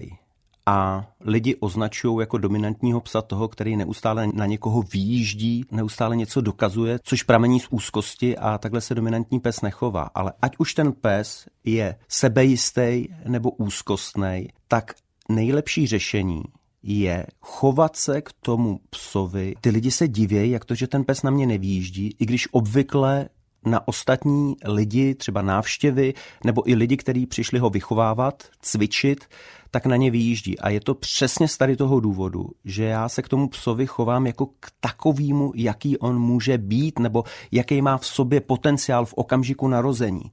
A 0.66 1.08
lidi 1.20 1.56
označují 1.56 2.20
jako 2.20 2.38
dominantního 2.38 3.02
psa 3.02 3.22
toho, 3.22 3.48
který 3.48 3.78
neustále 3.78 4.28
na 4.34 4.46
někoho 4.46 4.82
výjíždí, 4.82 5.66
neustále 5.72 6.16
něco 6.16 6.42
dokazuje, 6.42 7.00
což 7.04 7.24
pramení 7.24 7.60
z 7.60 7.68
úzkosti 7.70 8.38
a 8.38 8.58
takhle 8.58 8.82
se 8.82 8.96
dominantní 8.96 9.40
pes 9.40 9.62
nechová. 9.62 10.10
Ale 10.16 10.34
ať 10.42 10.52
už 10.58 10.74
ten 10.74 10.94
pes 10.94 11.46
je 11.64 11.96
sebejistý 12.08 13.08
nebo 13.28 13.52
úzkostný, 13.52 14.48
tak 14.68 14.96
nejlepší 15.30 15.88
řešení 15.88 16.44
je 16.84 17.26
chovat 17.42 17.96
se 17.96 18.22
k 18.22 18.30
tomu 18.42 18.80
psovi. 18.90 19.56
Ty 19.62 19.70
lidi 19.70 19.92
se 19.92 20.08
divějí, 20.08 20.52
jak 20.52 20.66
to, 20.66 20.76
že 20.76 20.88
ten 20.88 21.04
pes 21.04 21.24
na 21.24 21.32
mě 21.32 21.46
nevýjíždí, 21.46 22.16
i 22.20 22.26
když 22.26 22.48
obvykle 22.52 23.30
na 23.66 23.88
ostatní 23.88 24.56
lidi, 24.66 25.16
třeba 25.16 25.42
návštěvy, 25.42 26.14
nebo 26.44 26.70
i 26.70 26.76
lidi, 26.76 26.98
kteří 26.98 27.26
přišli 27.26 27.60
ho 27.60 27.70
vychovávat, 27.70 28.44
cvičit, 28.62 29.26
tak 29.72 29.86
na 29.86 29.96
ně 29.96 30.12
vyjíždí. 30.12 30.60
A 30.60 30.70
je 30.70 30.80
to 30.80 30.96
přesně 30.96 31.48
z 31.48 31.58
tady 31.58 31.76
toho 31.76 32.00
důvodu, 32.00 32.50
že 32.66 32.84
já 32.84 33.10
se 33.10 33.22
k 33.22 33.30
tomu 33.30 33.48
psovi 33.48 33.88
chovám 33.88 34.28
jako 34.28 34.46
k 34.46 34.72
takovému, 34.80 35.52
jaký 35.56 35.98
on 35.98 36.20
může 36.20 36.58
být, 36.58 37.00
nebo 37.00 37.24
jaký 37.52 37.82
má 37.82 37.98
v 37.98 38.06
sobě 38.06 38.42
potenciál 38.42 39.06
v 39.06 39.14
okamžiku 39.14 39.68
narození. 39.68 40.32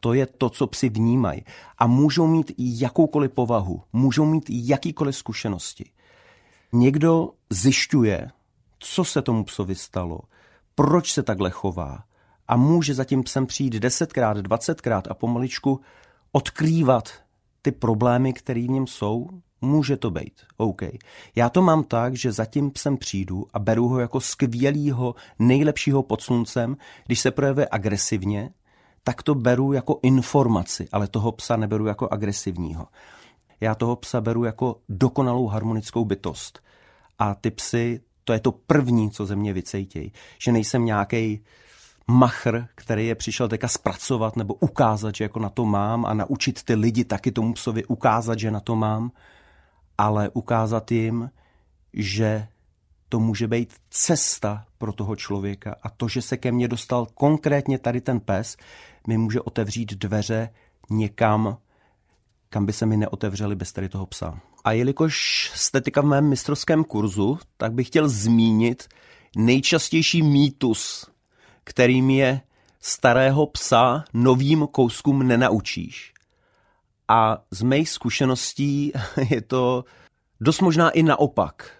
To 0.00 0.12
je 0.12 0.26
to, 0.26 0.50
co 0.50 0.66
psi 0.66 0.88
vnímají. 0.88 1.44
A 1.78 1.86
můžou 1.86 2.26
mít 2.26 2.52
jakoukoliv 2.58 3.30
povahu, 3.30 3.82
můžou 3.92 4.24
mít 4.24 4.44
jakýkoliv 4.48 5.16
zkušenosti. 5.16 5.90
Někdo 6.72 7.30
zjišťuje, 7.50 8.28
co 8.78 9.04
se 9.04 9.22
tomu 9.22 9.44
psovi 9.44 9.74
stalo, 9.74 10.20
proč 10.74 11.12
se 11.12 11.22
takhle 11.22 11.50
chová, 11.50 12.04
a 12.48 12.56
může 12.56 12.94
za 12.94 13.04
tím 13.04 13.22
psem 13.22 13.46
přijít 13.46 13.72
desetkrát, 13.72 14.36
dvacetkrát 14.36 15.06
a 15.10 15.14
pomaličku 15.14 15.80
odkrývat 16.32 17.08
ty 17.62 17.72
problémy, 17.72 18.32
které 18.32 18.60
v 18.60 18.70
něm 18.70 18.86
jsou, 18.86 19.28
může 19.60 19.96
to 19.96 20.10
být. 20.10 20.32
OK. 20.56 20.82
Já 21.36 21.48
to 21.48 21.62
mám 21.62 21.84
tak, 21.84 22.16
že 22.16 22.32
zatím 22.32 22.70
psem 22.70 22.96
přijdu 22.96 23.46
a 23.54 23.58
beru 23.58 23.88
ho 23.88 23.98
jako 24.00 24.20
skvělýho, 24.20 25.14
nejlepšího 25.38 26.02
pod 26.02 26.20
sluncem. 26.20 26.76
Když 27.06 27.20
se 27.20 27.30
projevuje 27.30 27.68
agresivně, 27.70 28.50
tak 29.04 29.22
to 29.22 29.34
beru 29.34 29.72
jako 29.72 29.98
informaci, 30.02 30.88
ale 30.92 31.08
toho 31.08 31.32
psa 31.32 31.56
neberu 31.56 31.86
jako 31.86 32.08
agresivního. 32.08 32.86
Já 33.60 33.74
toho 33.74 33.96
psa 33.96 34.20
beru 34.20 34.44
jako 34.44 34.80
dokonalou 34.88 35.46
harmonickou 35.46 36.04
bytost. 36.04 36.60
A 37.18 37.34
ty 37.34 37.50
psy, 37.50 38.00
to 38.24 38.32
je 38.32 38.40
to 38.40 38.52
první, 38.52 39.10
co 39.10 39.26
ze 39.26 39.36
mě 39.36 39.52
vycejtějí. 39.52 40.12
Že 40.44 40.52
nejsem 40.52 40.84
nějaký 40.84 41.44
machr, 42.06 42.66
který 42.74 43.06
je 43.06 43.14
přišel 43.14 43.48
teďka 43.48 43.68
zpracovat 43.68 44.36
nebo 44.36 44.54
ukázat, 44.54 45.14
že 45.14 45.24
jako 45.24 45.40
na 45.40 45.48
to 45.48 45.64
mám 45.64 46.06
a 46.06 46.14
naučit 46.14 46.62
ty 46.62 46.74
lidi 46.74 47.04
taky 47.04 47.32
tomu 47.32 47.52
psovi 47.52 47.84
ukázat, 47.84 48.38
že 48.38 48.50
na 48.50 48.60
to 48.60 48.76
mám, 48.76 49.10
ale 49.98 50.28
ukázat 50.28 50.92
jim, 50.92 51.30
že 51.92 52.48
to 53.08 53.20
může 53.20 53.48
být 53.48 53.74
cesta 53.90 54.64
pro 54.78 54.92
toho 54.92 55.16
člověka 55.16 55.76
a 55.82 55.90
to, 55.90 56.08
že 56.08 56.22
se 56.22 56.36
ke 56.36 56.52
mně 56.52 56.68
dostal 56.68 57.06
konkrétně 57.14 57.78
tady 57.78 58.00
ten 58.00 58.20
pes, 58.20 58.56
mi 59.06 59.18
může 59.18 59.40
otevřít 59.40 59.94
dveře 59.94 60.50
někam, 60.90 61.58
kam 62.48 62.66
by 62.66 62.72
se 62.72 62.86
mi 62.86 62.96
neotevřeli 62.96 63.56
bez 63.56 63.72
tady 63.72 63.88
toho 63.88 64.06
psa. 64.06 64.40
A 64.64 64.72
jelikož 64.72 65.52
jste 65.54 65.80
teďka 65.80 66.00
v 66.00 66.04
mém 66.04 66.28
mistrovském 66.28 66.84
kurzu, 66.84 67.38
tak 67.56 67.72
bych 67.72 67.86
chtěl 67.86 68.08
zmínit 68.08 68.88
nejčastější 69.36 70.22
mýtus, 70.22 71.10
kterým 71.64 72.10
je 72.10 72.40
starého 72.80 73.46
psa 73.46 74.04
novým 74.12 74.66
kouskům 74.66 75.26
nenaučíš. 75.26 76.14
A 77.08 77.38
z 77.50 77.62
mých 77.62 77.90
zkušeností 77.90 78.92
je 79.30 79.40
to 79.40 79.84
dost 80.40 80.60
možná 80.60 80.90
i 80.90 81.02
naopak, 81.02 81.70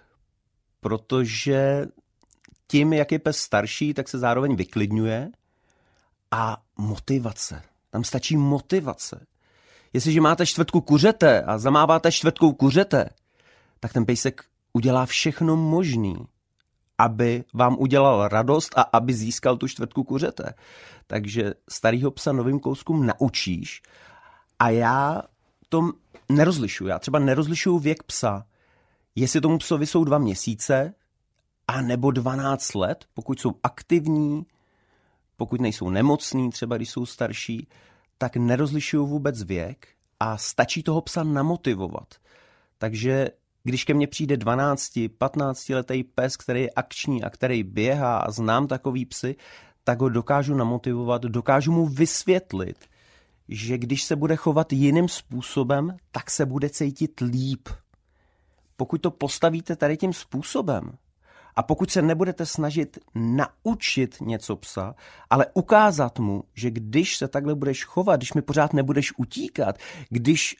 protože 0.80 1.86
tím, 2.66 2.92
jak 2.92 3.12
je 3.12 3.18
pes 3.18 3.36
starší, 3.36 3.94
tak 3.94 4.08
se 4.08 4.18
zároveň 4.18 4.56
vyklidňuje 4.56 5.30
a 6.30 6.62
motivace. 6.78 7.62
Tam 7.90 8.04
stačí 8.04 8.36
motivace. 8.36 9.26
Jestliže 9.92 10.20
máte 10.20 10.46
čtvrtku 10.46 10.80
kuřete 10.80 11.42
a 11.42 11.58
zamáváte 11.58 12.12
čtvrtkou 12.12 12.52
kuřete, 12.52 13.10
tak 13.80 13.92
ten 13.92 14.06
pejsek 14.06 14.44
udělá 14.72 15.06
všechno 15.06 15.56
možný, 15.56 16.16
aby 16.98 17.44
vám 17.54 17.76
udělal 17.78 18.28
radost 18.28 18.78
a 18.78 18.82
aby 18.82 19.14
získal 19.14 19.56
tu 19.56 19.68
čtvrtku 19.68 20.04
kuřete. 20.04 20.54
Takže 21.06 21.54
starýho 21.68 22.10
psa 22.10 22.32
novým 22.32 22.60
kouskům 22.60 23.06
naučíš 23.06 23.82
a 24.58 24.70
já 24.70 25.22
to 25.68 25.90
nerozlišuju. 26.28 26.90
Já 26.90 26.98
třeba 26.98 27.18
nerozlišuju 27.18 27.78
věk 27.78 28.02
psa. 28.02 28.46
Jestli 29.14 29.40
tomu 29.40 29.58
psovi 29.58 29.86
jsou 29.86 30.04
dva 30.04 30.18
měsíce 30.18 30.94
a 31.68 31.82
nebo 31.82 32.10
12 32.10 32.74
let, 32.74 33.04
pokud 33.14 33.40
jsou 33.40 33.52
aktivní, 33.62 34.46
pokud 35.36 35.60
nejsou 35.60 35.90
nemocní, 35.90 36.50
třeba 36.50 36.76
když 36.76 36.90
jsou 36.90 37.06
starší, 37.06 37.68
tak 38.18 38.36
nerozlišuju 38.36 39.06
vůbec 39.06 39.42
věk 39.42 39.88
a 40.20 40.36
stačí 40.36 40.82
toho 40.82 41.00
psa 41.00 41.22
namotivovat. 41.22 42.14
Takže 42.78 43.28
když 43.64 43.84
ke 43.84 43.94
mně 43.94 44.06
přijde 44.06 44.36
12, 44.36 44.98
15 45.18 45.68
letý 45.68 46.04
pes, 46.04 46.36
který 46.36 46.62
je 46.62 46.70
akční 46.70 47.24
a 47.24 47.30
který 47.30 47.62
běhá 47.62 48.18
a 48.18 48.30
znám 48.30 48.66
takový 48.66 49.04
psy, 49.04 49.36
tak 49.84 50.00
ho 50.00 50.08
dokážu 50.08 50.54
namotivovat, 50.54 51.22
dokážu 51.22 51.72
mu 51.72 51.86
vysvětlit, 51.86 52.76
že 53.48 53.78
když 53.78 54.04
se 54.04 54.16
bude 54.16 54.36
chovat 54.36 54.72
jiným 54.72 55.08
způsobem, 55.08 55.96
tak 56.12 56.30
se 56.30 56.46
bude 56.46 56.70
cítit 56.70 57.20
líp. 57.20 57.68
Pokud 58.76 58.98
to 58.98 59.10
postavíte 59.10 59.76
tady 59.76 59.96
tím 59.96 60.12
způsobem, 60.12 60.92
a 61.56 61.62
pokud 61.62 61.90
se 61.90 62.02
nebudete 62.02 62.46
snažit 62.46 62.98
naučit 63.14 64.16
něco 64.20 64.56
psa, 64.56 64.94
ale 65.30 65.46
ukázat 65.54 66.18
mu, 66.18 66.44
že 66.54 66.70
když 66.70 67.16
se 67.16 67.28
takhle 67.28 67.54
budeš 67.54 67.84
chovat, 67.84 68.16
když 68.16 68.32
mi 68.32 68.42
pořád 68.42 68.72
nebudeš 68.72 69.12
utíkat, 69.18 69.78
když 70.10 70.56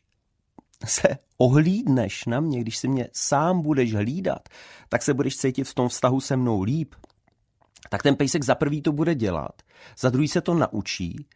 se 0.87 1.09
ohlídneš 1.39 2.25
na 2.25 2.41
mě, 2.41 2.61
když 2.61 2.77
si 2.77 2.89
mě 2.89 3.09
sám 3.13 3.63
budeš 3.63 3.95
hlídat, 3.95 4.49
tak 4.89 5.03
se 5.03 5.15
budeš 5.15 5.37
cítit 5.37 5.65
v 5.65 5.75
tom 5.75 5.89
vztahu 5.89 6.21
se 6.21 6.37
mnou 6.37 6.63
líp, 6.63 6.95
tak 7.91 8.03
ten 8.03 8.17
pejsek 8.17 8.45
za 8.45 8.55
prvý 8.55 8.83
to 8.83 8.93
bude 8.93 9.15
dělat, 9.15 9.63
za 9.99 10.11
druhý 10.11 10.29
se 10.29 10.41
to 10.41 10.55
naučí 10.55 11.27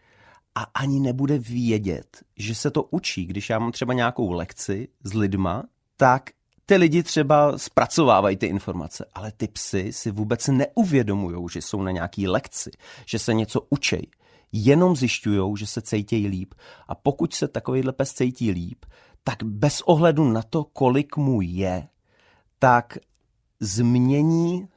a 0.54 0.62
ani 0.62 1.00
nebude 1.00 1.38
vědět, 1.38 2.22
že 2.36 2.54
se 2.54 2.70
to 2.70 2.82
učí. 2.82 3.26
Když 3.26 3.50
já 3.50 3.58
mám 3.58 3.72
třeba 3.72 3.94
nějakou 3.94 4.32
lekci 4.32 4.88
s 5.04 5.14
lidma, 5.14 5.64
tak 5.96 6.30
ty 6.66 6.76
lidi 6.76 7.02
třeba 7.02 7.58
zpracovávají 7.58 8.36
ty 8.36 8.46
informace, 8.46 9.06
ale 9.12 9.32
ty 9.32 9.48
psy 9.48 9.92
si 9.92 10.10
vůbec 10.10 10.48
neuvědomují, 10.48 11.48
že 11.52 11.62
jsou 11.62 11.82
na 11.82 11.90
nějaký 11.90 12.28
lekci, 12.28 12.70
že 13.06 13.18
se 13.18 13.34
něco 13.34 13.66
učej. 13.70 14.06
Jenom 14.52 14.96
zjišťují, 14.96 15.56
že 15.56 15.66
se 15.66 15.82
cítějí 15.82 16.26
líp. 16.26 16.54
A 16.88 16.94
pokud 16.94 17.34
se 17.34 17.48
takovýhle 17.48 17.92
pes 17.92 18.12
cítí 18.12 18.50
líp, 18.50 18.84
tak 19.28 19.42
bez 19.42 19.80
ohledu 19.80 20.24
na 20.24 20.42
to, 20.42 20.64
kolik 20.64 21.16
mu 21.16 21.40
je, 21.42 21.88
tak 22.58 22.98
změní 23.60 24.68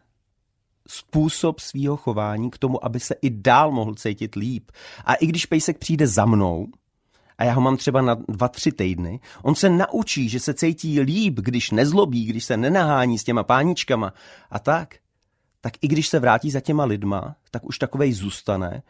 způsob 0.87 1.59
svého 1.59 1.97
chování 1.97 2.51
k 2.51 2.57
tomu, 2.57 2.85
aby 2.85 2.99
se 2.99 3.15
i 3.21 3.29
dál 3.29 3.71
mohl 3.71 3.95
cítit 3.95 4.35
líp. 4.35 4.71
A 5.05 5.13
i 5.13 5.27
když 5.27 5.45
pejsek 5.45 5.77
přijde 5.77 6.07
za 6.07 6.25
mnou, 6.25 6.67
a 7.37 7.43
já 7.43 7.53
ho 7.53 7.61
mám 7.61 7.77
třeba 7.77 8.01
na 8.01 8.15
dva, 8.27 8.47
tři 8.47 8.71
týdny, 8.71 9.19
on 9.43 9.55
se 9.55 9.69
naučí, 9.69 10.29
že 10.29 10.39
se 10.39 10.53
cítí 10.53 10.99
líp, 10.99 11.39
když 11.39 11.71
nezlobí, 11.71 12.25
když 12.25 12.45
se 12.45 12.57
nenahání 12.57 13.17
s 13.17 13.23
těma 13.23 13.43
páničkama 13.43 14.13
a 14.49 14.59
tak, 14.59 14.95
tak 15.61 15.73
i 15.81 15.87
když 15.87 16.07
se 16.07 16.19
vrátí 16.19 16.51
za 16.51 16.59
těma 16.59 16.85
lidma, 16.85 17.35
tak 17.51 17.65
už 17.65 17.79
takovej 17.79 18.13
zůstane, 18.13 18.83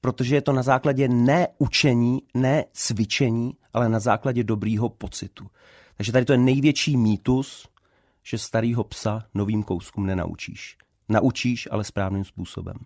protože 0.00 0.34
je 0.34 0.42
to 0.42 0.52
na 0.52 0.62
základě 0.62 1.08
ne 1.08 1.48
učení, 1.58 2.22
ne 2.34 2.64
cvičení, 2.72 3.56
ale 3.72 3.88
na 3.88 3.98
základě 3.98 4.44
dobrýho 4.44 4.88
pocitu. 4.88 5.46
Takže 5.96 6.12
tady 6.12 6.24
to 6.24 6.32
je 6.32 6.38
největší 6.38 6.96
mýtus, 6.96 7.68
že 8.22 8.38
starýho 8.38 8.84
psa 8.84 9.24
novým 9.34 9.62
kouskům 9.62 10.06
nenaučíš. 10.06 10.76
Naučíš, 11.08 11.68
ale 11.70 11.84
správným 11.84 12.24
způsobem. 12.24 12.76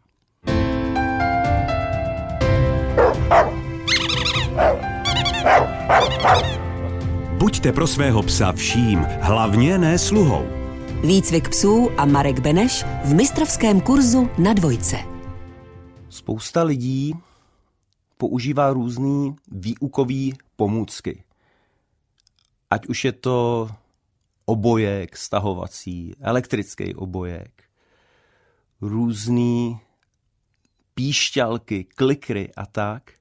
Buďte 7.39 7.73
pro 7.73 7.87
svého 7.87 8.23
psa 8.23 8.53
vším, 8.53 8.99
hlavně 9.21 9.79
ne 9.79 9.99
sluhou. 9.99 10.47
Výcvik 11.05 11.49
psů 11.49 11.91
a 11.97 12.05
Marek 12.05 12.41
Beneš 12.41 12.85
v 13.05 13.15
mistrovském 13.15 13.81
kurzu 13.81 14.31
na 14.39 14.53
dvojce. 14.53 14.97
Spousta 16.09 16.63
lidí 16.63 17.15
používá 18.19 18.73
různý 18.73 19.37
výukový 19.51 20.35
pomůcky. 20.57 21.25
Ať 22.71 22.87
už 22.87 23.05
je 23.05 23.13
to 23.13 23.69
obojek 24.45 25.17
stahovací, 25.17 26.15
elektrický 26.21 26.95
obojek, 26.95 27.65
různý 28.81 29.81
píšťalky, 30.95 31.85
klikry 31.85 32.53
a 32.57 32.67
tak. 32.67 33.13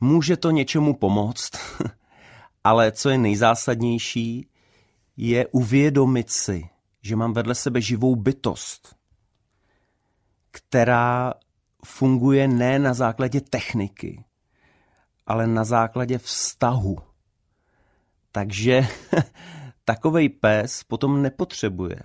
Může 0.00 0.36
to 0.36 0.50
něčemu 0.50 0.94
pomoct, 0.94 1.50
ale 2.64 2.92
co 2.92 3.10
je 3.10 3.18
nejzásadnější, 3.18 4.48
je 5.16 5.46
uvědomit 5.46 6.30
si, 6.30 6.68
že 7.02 7.16
mám 7.16 7.32
vedle 7.32 7.54
sebe 7.54 7.80
živou 7.80 8.16
bytost, 8.16 8.96
která 10.50 11.34
funguje 11.84 12.48
ne 12.48 12.78
na 12.78 12.94
základě 12.94 13.40
techniky, 13.40 14.24
ale 15.26 15.46
na 15.46 15.64
základě 15.64 16.18
vztahu. 16.18 16.98
Takže 18.32 18.86
takovej 19.84 20.28
pes 20.28 20.84
potom 20.84 21.22
nepotřebuje 21.22 22.00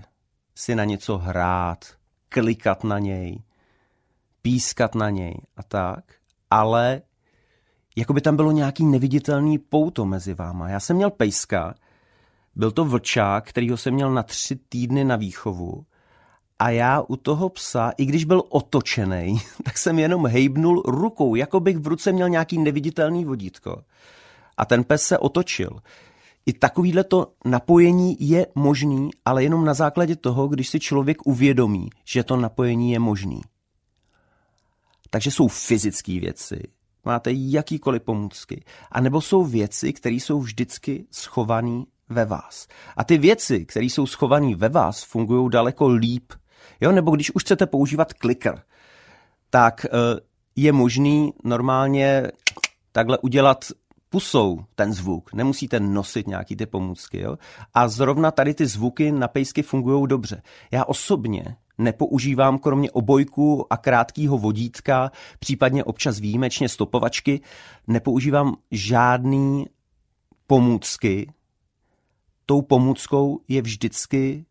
si 0.56 0.76
na 0.76 0.86
něco 0.86 1.18
hrát, 1.18 1.86
klikat 2.30 2.84
na 2.84 3.00
něj, 3.00 3.44
pískat 4.42 4.96
na 4.96 5.10
něj 5.10 5.42
a 5.58 5.64
tak, 5.64 6.04
ale 6.50 7.02
jako 7.96 8.14
by 8.14 8.22
tam 8.22 8.36
bylo 8.36 8.52
nějaký 8.52 8.86
neviditelný 8.86 9.58
pouto 9.58 10.06
mezi 10.06 10.34
váma. 10.34 10.70
Já 10.70 10.80
jsem 10.80 10.96
měl 10.96 11.10
pejska, 11.10 11.76
byl 12.56 12.72
to 12.72 12.86
vlčák, 12.86 13.48
kterýho 13.50 13.78
jsem 13.78 13.94
měl 13.94 14.12
na 14.12 14.24
tři 14.24 14.56
týdny 14.56 15.04
na 15.04 15.16
výchovu 15.16 15.86
a 16.60 16.70
já 16.70 17.02
u 17.02 17.16
toho 17.16 17.50
psa, 17.50 17.92
i 17.98 18.06
když 18.06 18.26
byl 18.26 18.44
otočený, 18.50 19.42
tak 19.64 19.78
jsem 19.78 20.00
jenom 20.00 20.28
hejbnul 20.28 20.84
rukou, 20.86 21.36
jako 21.36 21.60
bych 21.60 21.78
v 21.78 21.88
ruce 21.88 22.12
měl 22.12 22.30
nějaký 22.30 22.58
neviditelný 22.58 23.26
vodítko. 23.26 23.84
A 24.58 24.66
ten 24.66 24.84
pes 24.84 25.04
se 25.04 25.18
otočil. 25.18 25.80
I 26.46 26.54
takovýhle 26.54 27.04
to 27.04 27.32
napojení 27.46 28.18
je 28.20 28.48
možný, 28.56 29.10
ale 29.26 29.44
jenom 29.44 29.66
na 29.66 29.74
základě 29.74 30.16
toho, 30.16 30.48
když 30.48 30.70
si 30.70 30.80
člověk 30.80 31.28
uvědomí, 31.28 31.90
že 32.06 32.24
to 32.24 32.38
napojení 32.38 32.92
je 32.92 33.00
možný. 33.00 33.42
Takže 35.10 35.32
jsou 35.32 35.48
fyzické 35.48 36.20
věci, 36.20 36.64
máte 37.06 37.30
jakýkoliv 37.34 38.02
pomůcky, 38.02 38.64
anebo 38.92 39.22
jsou 39.22 39.44
věci, 39.44 39.94
které 39.94 40.16
jsou 40.16 40.40
vždycky 40.40 41.06
schované 41.12 41.84
ve 42.10 42.26
vás. 42.26 42.68
A 42.98 43.04
ty 43.04 43.18
věci, 43.18 43.66
které 43.66 43.86
jsou 43.86 44.08
schované 44.08 44.56
ve 44.56 44.70
vás, 44.70 45.04
fungují 45.04 45.50
daleko 45.50 45.88
líp. 45.88 46.34
Jo, 46.82 46.92
nebo 46.92 47.12
když 47.12 47.32
už 47.32 47.44
chcete 47.44 47.66
používat 47.66 48.14
kliker, 48.14 48.62
tak 49.50 49.86
eh, 49.86 49.90
je 50.56 50.72
možný 50.72 51.34
normálně 51.44 52.24
takhle 52.92 53.18
udělat 53.18 53.66
pusou 54.10 54.66
ten 54.76 54.94
zvuk. 54.94 55.34
Nemusíte 55.34 55.80
nosit 55.80 56.28
nějaký 56.28 56.56
ty 56.56 56.66
pomůcky. 56.66 57.20
Jo? 57.20 57.38
A 57.74 57.88
zrovna 57.88 58.32
tady 58.32 58.54
ty 58.54 58.66
zvuky 58.66 59.12
na 59.12 59.28
pejsky 59.28 59.62
fungují 59.62 60.08
dobře. 60.08 60.42
Já 60.72 60.86
osobně 60.86 61.56
nepoužívám 61.78 62.60
kromě 62.60 62.92
obojku 62.92 63.74
a 63.74 63.78
krátkého 63.78 64.38
vodítka, 64.38 65.12
případně 65.40 65.84
občas 65.84 66.20
výjimečně 66.20 66.70
stopovačky, 66.70 67.42
nepoužívám 67.88 68.56
žádný 68.72 69.66
pomůcky. 70.48 71.34
Tou 72.46 72.62
pomůckou 72.62 73.40
je 73.48 73.62
vždycky 73.62 74.46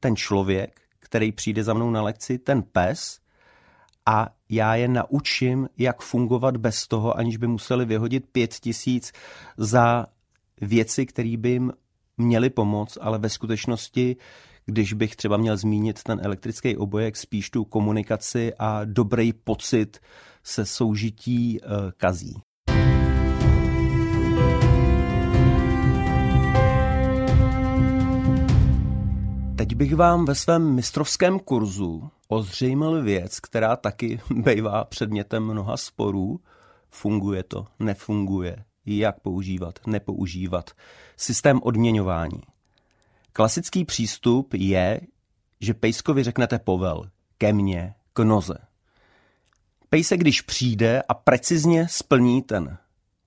ten 0.00 0.16
člověk, 0.16 0.80
který 1.10 1.32
přijde 1.32 1.64
za 1.64 1.74
mnou 1.74 1.90
na 1.90 2.02
lekci, 2.02 2.38
ten 2.38 2.62
pes, 2.62 3.20
a 4.06 4.28
já 4.48 4.74
je 4.74 4.88
naučím, 4.88 5.68
jak 5.78 6.02
fungovat 6.02 6.56
bez 6.56 6.86
toho, 6.88 7.18
aniž 7.18 7.36
by 7.36 7.46
museli 7.46 7.84
vyhodit 7.84 8.26
pět 8.32 8.54
tisíc 8.54 9.12
za 9.56 10.06
věci, 10.60 11.06
které 11.06 11.36
by 11.36 11.50
jim 11.50 11.72
měly 12.16 12.50
pomoct, 12.50 12.98
ale 13.00 13.18
ve 13.18 13.28
skutečnosti, 13.28 14.16
když 14.66 14.92
bych 14.92 15.16
třeba 15.16 15.36
měl 15.36 15.56
zmínit 15.56 16.02
ten 16.02 16.20
elektrický 16.22 16.76
obojek, 16.76 17.16
spíš 17.16 17.50
tu 17.50 17.64
komunikaci 17.64 18.52
a 18.58 18.84
dobrý 18.84 19.32
pocit 19.32 19.98
se 20.42 20.66
soužití 20.66 21.60
uh, 21.60 21.90
kazí. 21.96 22.34
Teď 29.60 29.74
bych 29.74 29.96
vám 29.96 30.24
ve 30.24 30.34
svém 30.34 30.74
mistrovském 30.74 31.38
kurzu 31.38 32.10
ozřejmil 32.28 33.02
věc, 33.02 33.40
která 33.40 33.76
taky 33.76 34.20
bývá 34.30 34.84
předmětem 34.84 35.44
mnoha 35.44 35.76
sporů. 35.76 36.40
Funguje 36.90 37.42
to, 37.42 37.66
nefunguje, 37.78 38.64
jak 38.86 39.20
používat, 39.20 39.78
nepoužívat. 39.86 40.70
Systém 41.16 41.60
odměňování. 41.62 42.40
Klasický 43.32 43.84
přístup 43.84 44.54
je, 44.54 45.00
že 45.60 45.74
pejskovi 45.74 46.22
řeknete 46.22 46.58
povel, 46.58 47.10
ke 47.38 47.52
mně, 47.52 47.94
k 48.12 48.24
noze. 48.24 48.58
Pejsek, 49.90 50.20
když 50.20 50.40
přijde 50.40 51.02
a 51.08 51.14
precizně 51.14 51.88
splní 51.88 52.42
ten 52.42 52.78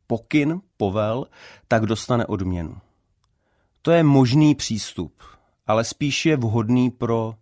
pokyn, 0.08 0.62
povel, 0.78 1.26
tak 1.68 1.86
dostane 1.86 2.26
odměnu. 2.26 2.78
To 3.82 3.92
je 3.92 4.04
možný 4.04 4.56
přístup, 4.56 5.14
ale 5.68 5.84
spíš 5.84 6.26
je 6.26 6.38
vhodný 6.38 6.92
pro 6.92 7.36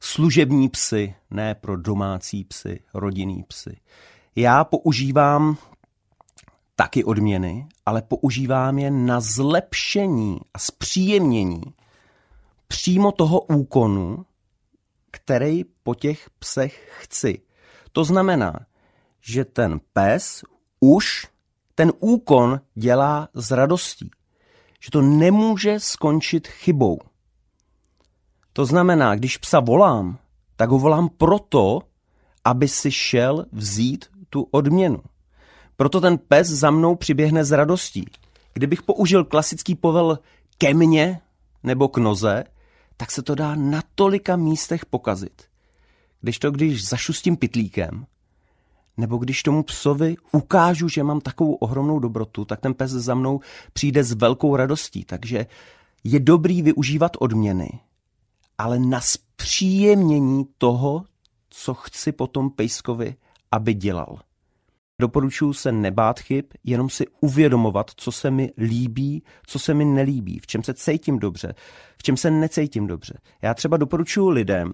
služební 0.00 0.68
psy, 0.68 1.14
ne 1.30 1.54
pro 1.54 1.76
domácí 1.76 2.44
psy, 2.44 2.80
rodinný 2.94 3.42
psy. 3.42 3.76
Já 4.36 4.64
používám 4.64 5.56
taky 6.76 7.04
odměny, 7.04 7.66
ale 7.86 8.02
používám 8.02 8.78
je 8.78 8.90
na 8.90 9.20
zlepšení 9.20 10.38
a 10.54 10.58
zpříjemnění 10.58 11.62
přímo 12.68 13.12
toho 13.12 13.40
úkonu, 13.40 14.26
který 15.10 15.64
po 15.82 15.94
těch 15.94 16.30
psech 16.38 16.98
chci. 17.00 17.42
To 17.92 18.04
znamená, 18.04 18.66
že 19.20 19.44
ten 19.44 19.80
pes 19.92 20.42
už 20.80 21.26
ten 21.74 21.92
úkon 22.00 22.60
dělá 22.74 23.28
s 23.34 23.50
radostí. 23.50 24.10
Že 24.80 24.90
to 24.90 25.02
nemůže 25.02 25.80
skončit 25.80 26.48
chybou. 26.48 26.98
To 28.56 28.64
znamená, 28.64 29.14
když 29.14 29.36
psa 29.36 29.60
volám, 29.60 30.18
tak 30.56 30.70
ho 30.70 30.78
volám 30.78 31.08
proto, 31.08 31.80
aby 32.44 32.68
si 32.68 32.90
šel 32.90 33.46
vzít 33.52 34.04
tu 34.30 34.48
odměnu. 34.50 35.02
Proto 35.76 36.00
ten 36.00 36.18
pes 36.18 36.48
za 36.48 36.70
mnou 36.70 36.94
přiběhne 36.94 37.44
s 37.44 37.52
radostí. 37.52 38.04
Kdybych 38.54 38.82
použil 38.82 39.24
klasický 39.24 39.74
povel 39.74 40.18
ke 40.58 40.74
mně 40.74 41.20
nebo 41.62 41.88
k 41.88 41.98
noze, 41.98 42.44
tak 42.96 43.10
se 43.10 43.22
to 43.22 43.34
dá 43.34 43.54
na 43.54 43.82
tolika 43.94 44.36
místech 44.36 44.86
pokazit. 44.86 45.42
Když 46.20 46.38
to, 46.38 46.50
když 46.50 46.88
zašustím 46.88 47.36
pitlíkem, 47.36 48.06
nebo 48.96 49.16
když 49.16 49.42
tomu 49.42 49.62
psovi 49.62 50.16
ukážu, 50.32 50.88
že 50.88 51.02
mám 51.02 51.20
takovou 51.20 51.54
ohromnou 51.54 51.98
dobrotu, 51.98 52.44
tak 52.44 52.60
ten 52.60 52.74
pes 52.74 52.90
za 52.90 53.14
mnou 53.14 53.40
přijde 53.72 54.04
s 54.04 54.12
velkou 54.12 54.56
radostí. 54.56 55.04
Takže 55.04 55.46
je 56.04 56.20
dobrý 56.20 56.62
využívat 56.62 57.16
odměny, 57.20 57.80
ale 58.58 58.78
na 58.78 59.00
zpříjemnění 59.00 60.44
toho, 60.58 61.04
co 61.50 61.74
chci 61.74 62.12
potom 62.12 62.50
pejskovi, 62.50 63.16
aby 63.50 63.74
dělal. 63.74 64.18
Doporučuji 65.00 65.52
se 65.52 65.72
nebát 65.72 66.20
chyb, 66.20 66.44
jenom 66.64 66.90
si 66.90 67.04
uvědomovat, 67.20 67.90
co 67.96 68.12
se 68.12 68.30
mi 68.30 68.52
líbí, 68.58 69.22
co 69.46 69.58
se 69.58 69.74
mi 69.74 69.84
nelíbí, 69.84 70.38
v 70.38 70.46
čem 70.46 70.62
se 70.62 70.74
cítím 70.74 71.18
dobře, 71.18 71.54
v 71.98 72.02
čem 72.02 72.16
se 72.16 72.30
necítím 72.30 72.86
dobře. 72.86 73.18
Já 73.42 73.54
třeba 73.54 73.76
doporučuji 73.76 74.28
lidem, 74.28 74.72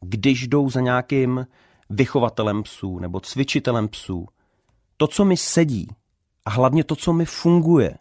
když 0.00 0.48
jdou 0.48 0.70
za 0.70 0.80
nějakým 0.80 1.46
vychovatelem 1.90 2.62
psů 2.62 2.98
nebo 2.98 3.20
cvičitelem 3.20 3.88
psů, 3.88 4.26
to, 4.96 5.06
co 5.06 5.24
mi 5.24 5.36
sedí 5.36 5.88
a 6.44 6.50
hlavně 6.50 6.84
to, 6.84 6.96
co 6.96 7.12
mi 7.12 7.24
funguje, 7.24 7.94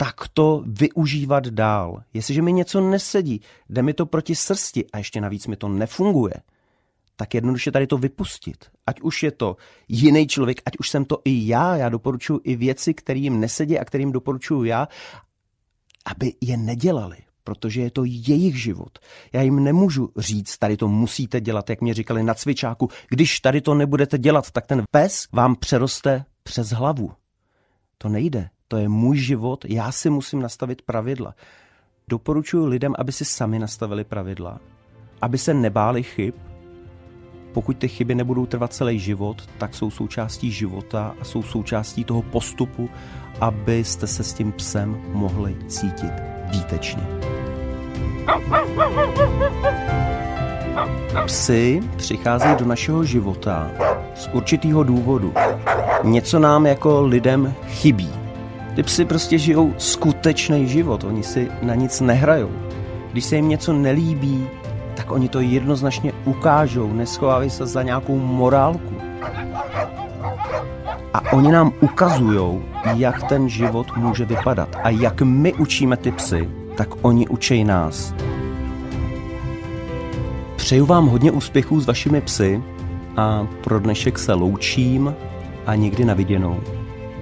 tak 0.00 0.28
to 0.28 0.64
využívat 0.66 1.46
dál. 1.46 2.02
Jestliže 2.14 2.42
mi 2.42 2.52
něco 2.52 2.80
nesedí, 2.80 3.40
jde 3.68 3.82
mi 3.82 3.94
to 3.94 4.06
proti 4.06 4.34
srsti 4.34 4.86
a 4.92 4.98
ještě 4.98 5.20
navíc 5.20 5.46
mi 5.46 5.56
to 5.56 5.68
nefunguje, 5.68 6.34
tak 7.16 7.34
jednoduše 7.34 7.72
tady 7.72 7.86
to 7.86 7.98
vypustit. 7.98 8.64
Ať 8.86 9.00
už 9.00 9.22
je 9.22 9.30
to 9.30 9.56
jiný 9.88 10.26
člověk, 10.26 10.62
ať 10.66 10.72
už 10.78 10.88
jsem 10.88 11.04
to 11.04 11.18
i 11.24 11.48
já, 11.48 11.76
já 11.76 11.88
doporučuji 11.88 12.40
i 12.44 12.56
věci, 12.56 12.94
kterým 12.94 13.40
nesedí 13.40 13.78
a 13.78 13.84
kterým 13.84 14.12
doporučuji 14.12 14.64
já, 14.64 14.88
aby 16.06 16.32
je 16.40 16.56
nedělali, 16.56 17.16
protože 17.44 17.80
je 17.80 17.90
to 17.90 18.04
jejich 18.04 18.62
život. 18.62 18.98
Já 19.32 19.42
jim 19.42 19.64
nemůžu 19.64 20.12
říct, 20.16 20.58
tady 20.58 20.76
to 20.76 20.88
musíte 20.88 21.40
dělat, 21.40 21.70
jak 21.70 21.80
mě 21.80 21.94
říkali 21.94 22.22
na 22.22 22.34
cvičáku. 22.34 22.88
Když 23.08 23.40
tady 23.40 23.60
to 23.60 23.74
nebudete 23.74 24.18
dělat, 24.18 24.50
tak 24.50 24.66
ten 24.66 24.82
pes 24.90 25.28
vám 25.32 25.56
přeroste 25.56 26.24
přes 26.42 26.70
hlavu. 26.70 27.12
To 27.98 28.08
nejde 28.08 28.50
to 28.70 28.76
je 28.76 28.88
můj 28.88 29.16
život, 29.16 29.64
já 29.68 29.92
si 29.92 30.10
musím 30.10 30.42
nastavit 30.42 30.82
pravidla. 30.82 31.34
Doporučuji 32.08 32.66
lidem, 32.66 32.94
aby 32.98 33.12
si 33.12 33.24
sami 33.24 33.58
nastavili 33.58 34.04
pravidla, 34.04 34.60
aby 35.22 35.38
se 35.38 35.54
nebáli 35.54 36.02
chyb. 36.02 36.34
Pokud 37.52 37.76
ty 37.76 37.88
chyby 37.88 38.14
nebudou 38.14 38.46
trvat 38.46 38.72
celý 38.72 38.98
život, 38.98 39.48
tak 39.58 39.74
jsou 39.74 39.90
součástí 39.90 40.50
života 40.52 41.14
a 41.20 41.24
jsou 41.24 41.42
součástí 41.42 42.04
toho 42.04 42.22
postupu, 42.22 42.90
abyste 43.40 44.06
se 44.06 44.24
s 44.24 44.32
tím 44.32 44.52
psem 44.52 45.00
mohli 45.12 45.56
cítit 45.68 46.12
výtečně. 46.50 47.06
Psy 51.26 51.80
přicházejí 51.96 52.56
do 52.56 52.64
našeho 52.64 53.04
života 53.04 53.70
z 54.14 54.28
určitého 54.32 54.82
důvodu. 54.82 55.34
Něco 56.02 56.38
nám 56.38 56.66
jako 56.66 57.02
lidem 57.02 57.54
chybí. 57.66 58.19
Ty 58.80 58.84
psy 58.84 59.04
prostě 59.04 59.38
žijou 59.38 59.74
skutečný 59.78 60.68
život, 60.68 61.04
oni 61.04 61.22
si 61.22 61.48
na 61.62 61.74
nic 61.74 62.00
nehrajou. 62.00 62.50
Když 63.12 63.24
se 63.24 63.36
jim 63.36 63.48
něco 63.48 63.72
nelíbí, 63.72 64.48
tak 64.94 65.10
oni 65.10 65.28
to 65.28 65.40
jednoznačně 65.40 66.12
ukážou, 66.24 66.92
neschovávají 66.92 67.50
se 67.50 67.66
za 67.66 67.82
nějakou 67.82 68.18
morálku. 68.18 68.94
A 71.14 71.32
oni 71.32 71.52
nám 71.52 71.72
ukazují, 71.80 72.62
jak 72.94 73.28
ten 73.28 73.48
život 73.48 73.96
může 73.96 74.24
vypadat. 74.24 74.76
A 74.82 74.90
jak 74.90 75.22
my 75.22 75.54
učíme 75.54 75.96
ty 75.96 76.12
psy, 76.12 76.50
tak 76.76 76.88
oni 77.02 77.28
učej 77.28 77.64
nás. 77.64 78.14
Přeju 80.56 80.86
vám 80.86 81.06
hodně 81.06 81.30
úspěchů 81.30 81.80
s 81.80 81.86
vašimi 81.86 82.20
psy 82.20 82.62
a 83.16 83.46
pro 83.64 83.80
dnešek 83.80 84.18
se 84.18 84.34
loučím 84.34 85.14
a 85.66 85.74
někdy 85.74 86.04
na 86.04 86.14
viděnou. 86.14 86.60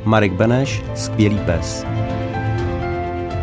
Marek 0.05 0.33
Beneš, 0.33 0.83
skvělý 0.95 1.39
pes. 1.47 1.85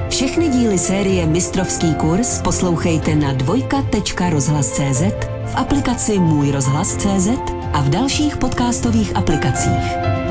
Všechny 0.09 0.49
díly 0.49 0.77
série 0.77 1.25
Mistrovský 1.25 1.93
kurz 1.93 2.41
poslouchejte 2.41 3.15
na 3.15 3.33
dvojka.rozhlas.cz, 3.33 5.01
v 5.45 5.55
aplikaci 5.55 6.19
Můj 6.19 6.51
rozhlas.cz 6.51 7.27
a 7.73 7.81
v 7.81 7.89
dalších 7.89 8.37
podcastových 8.37 9.15
aplikacích. 9.15 10.24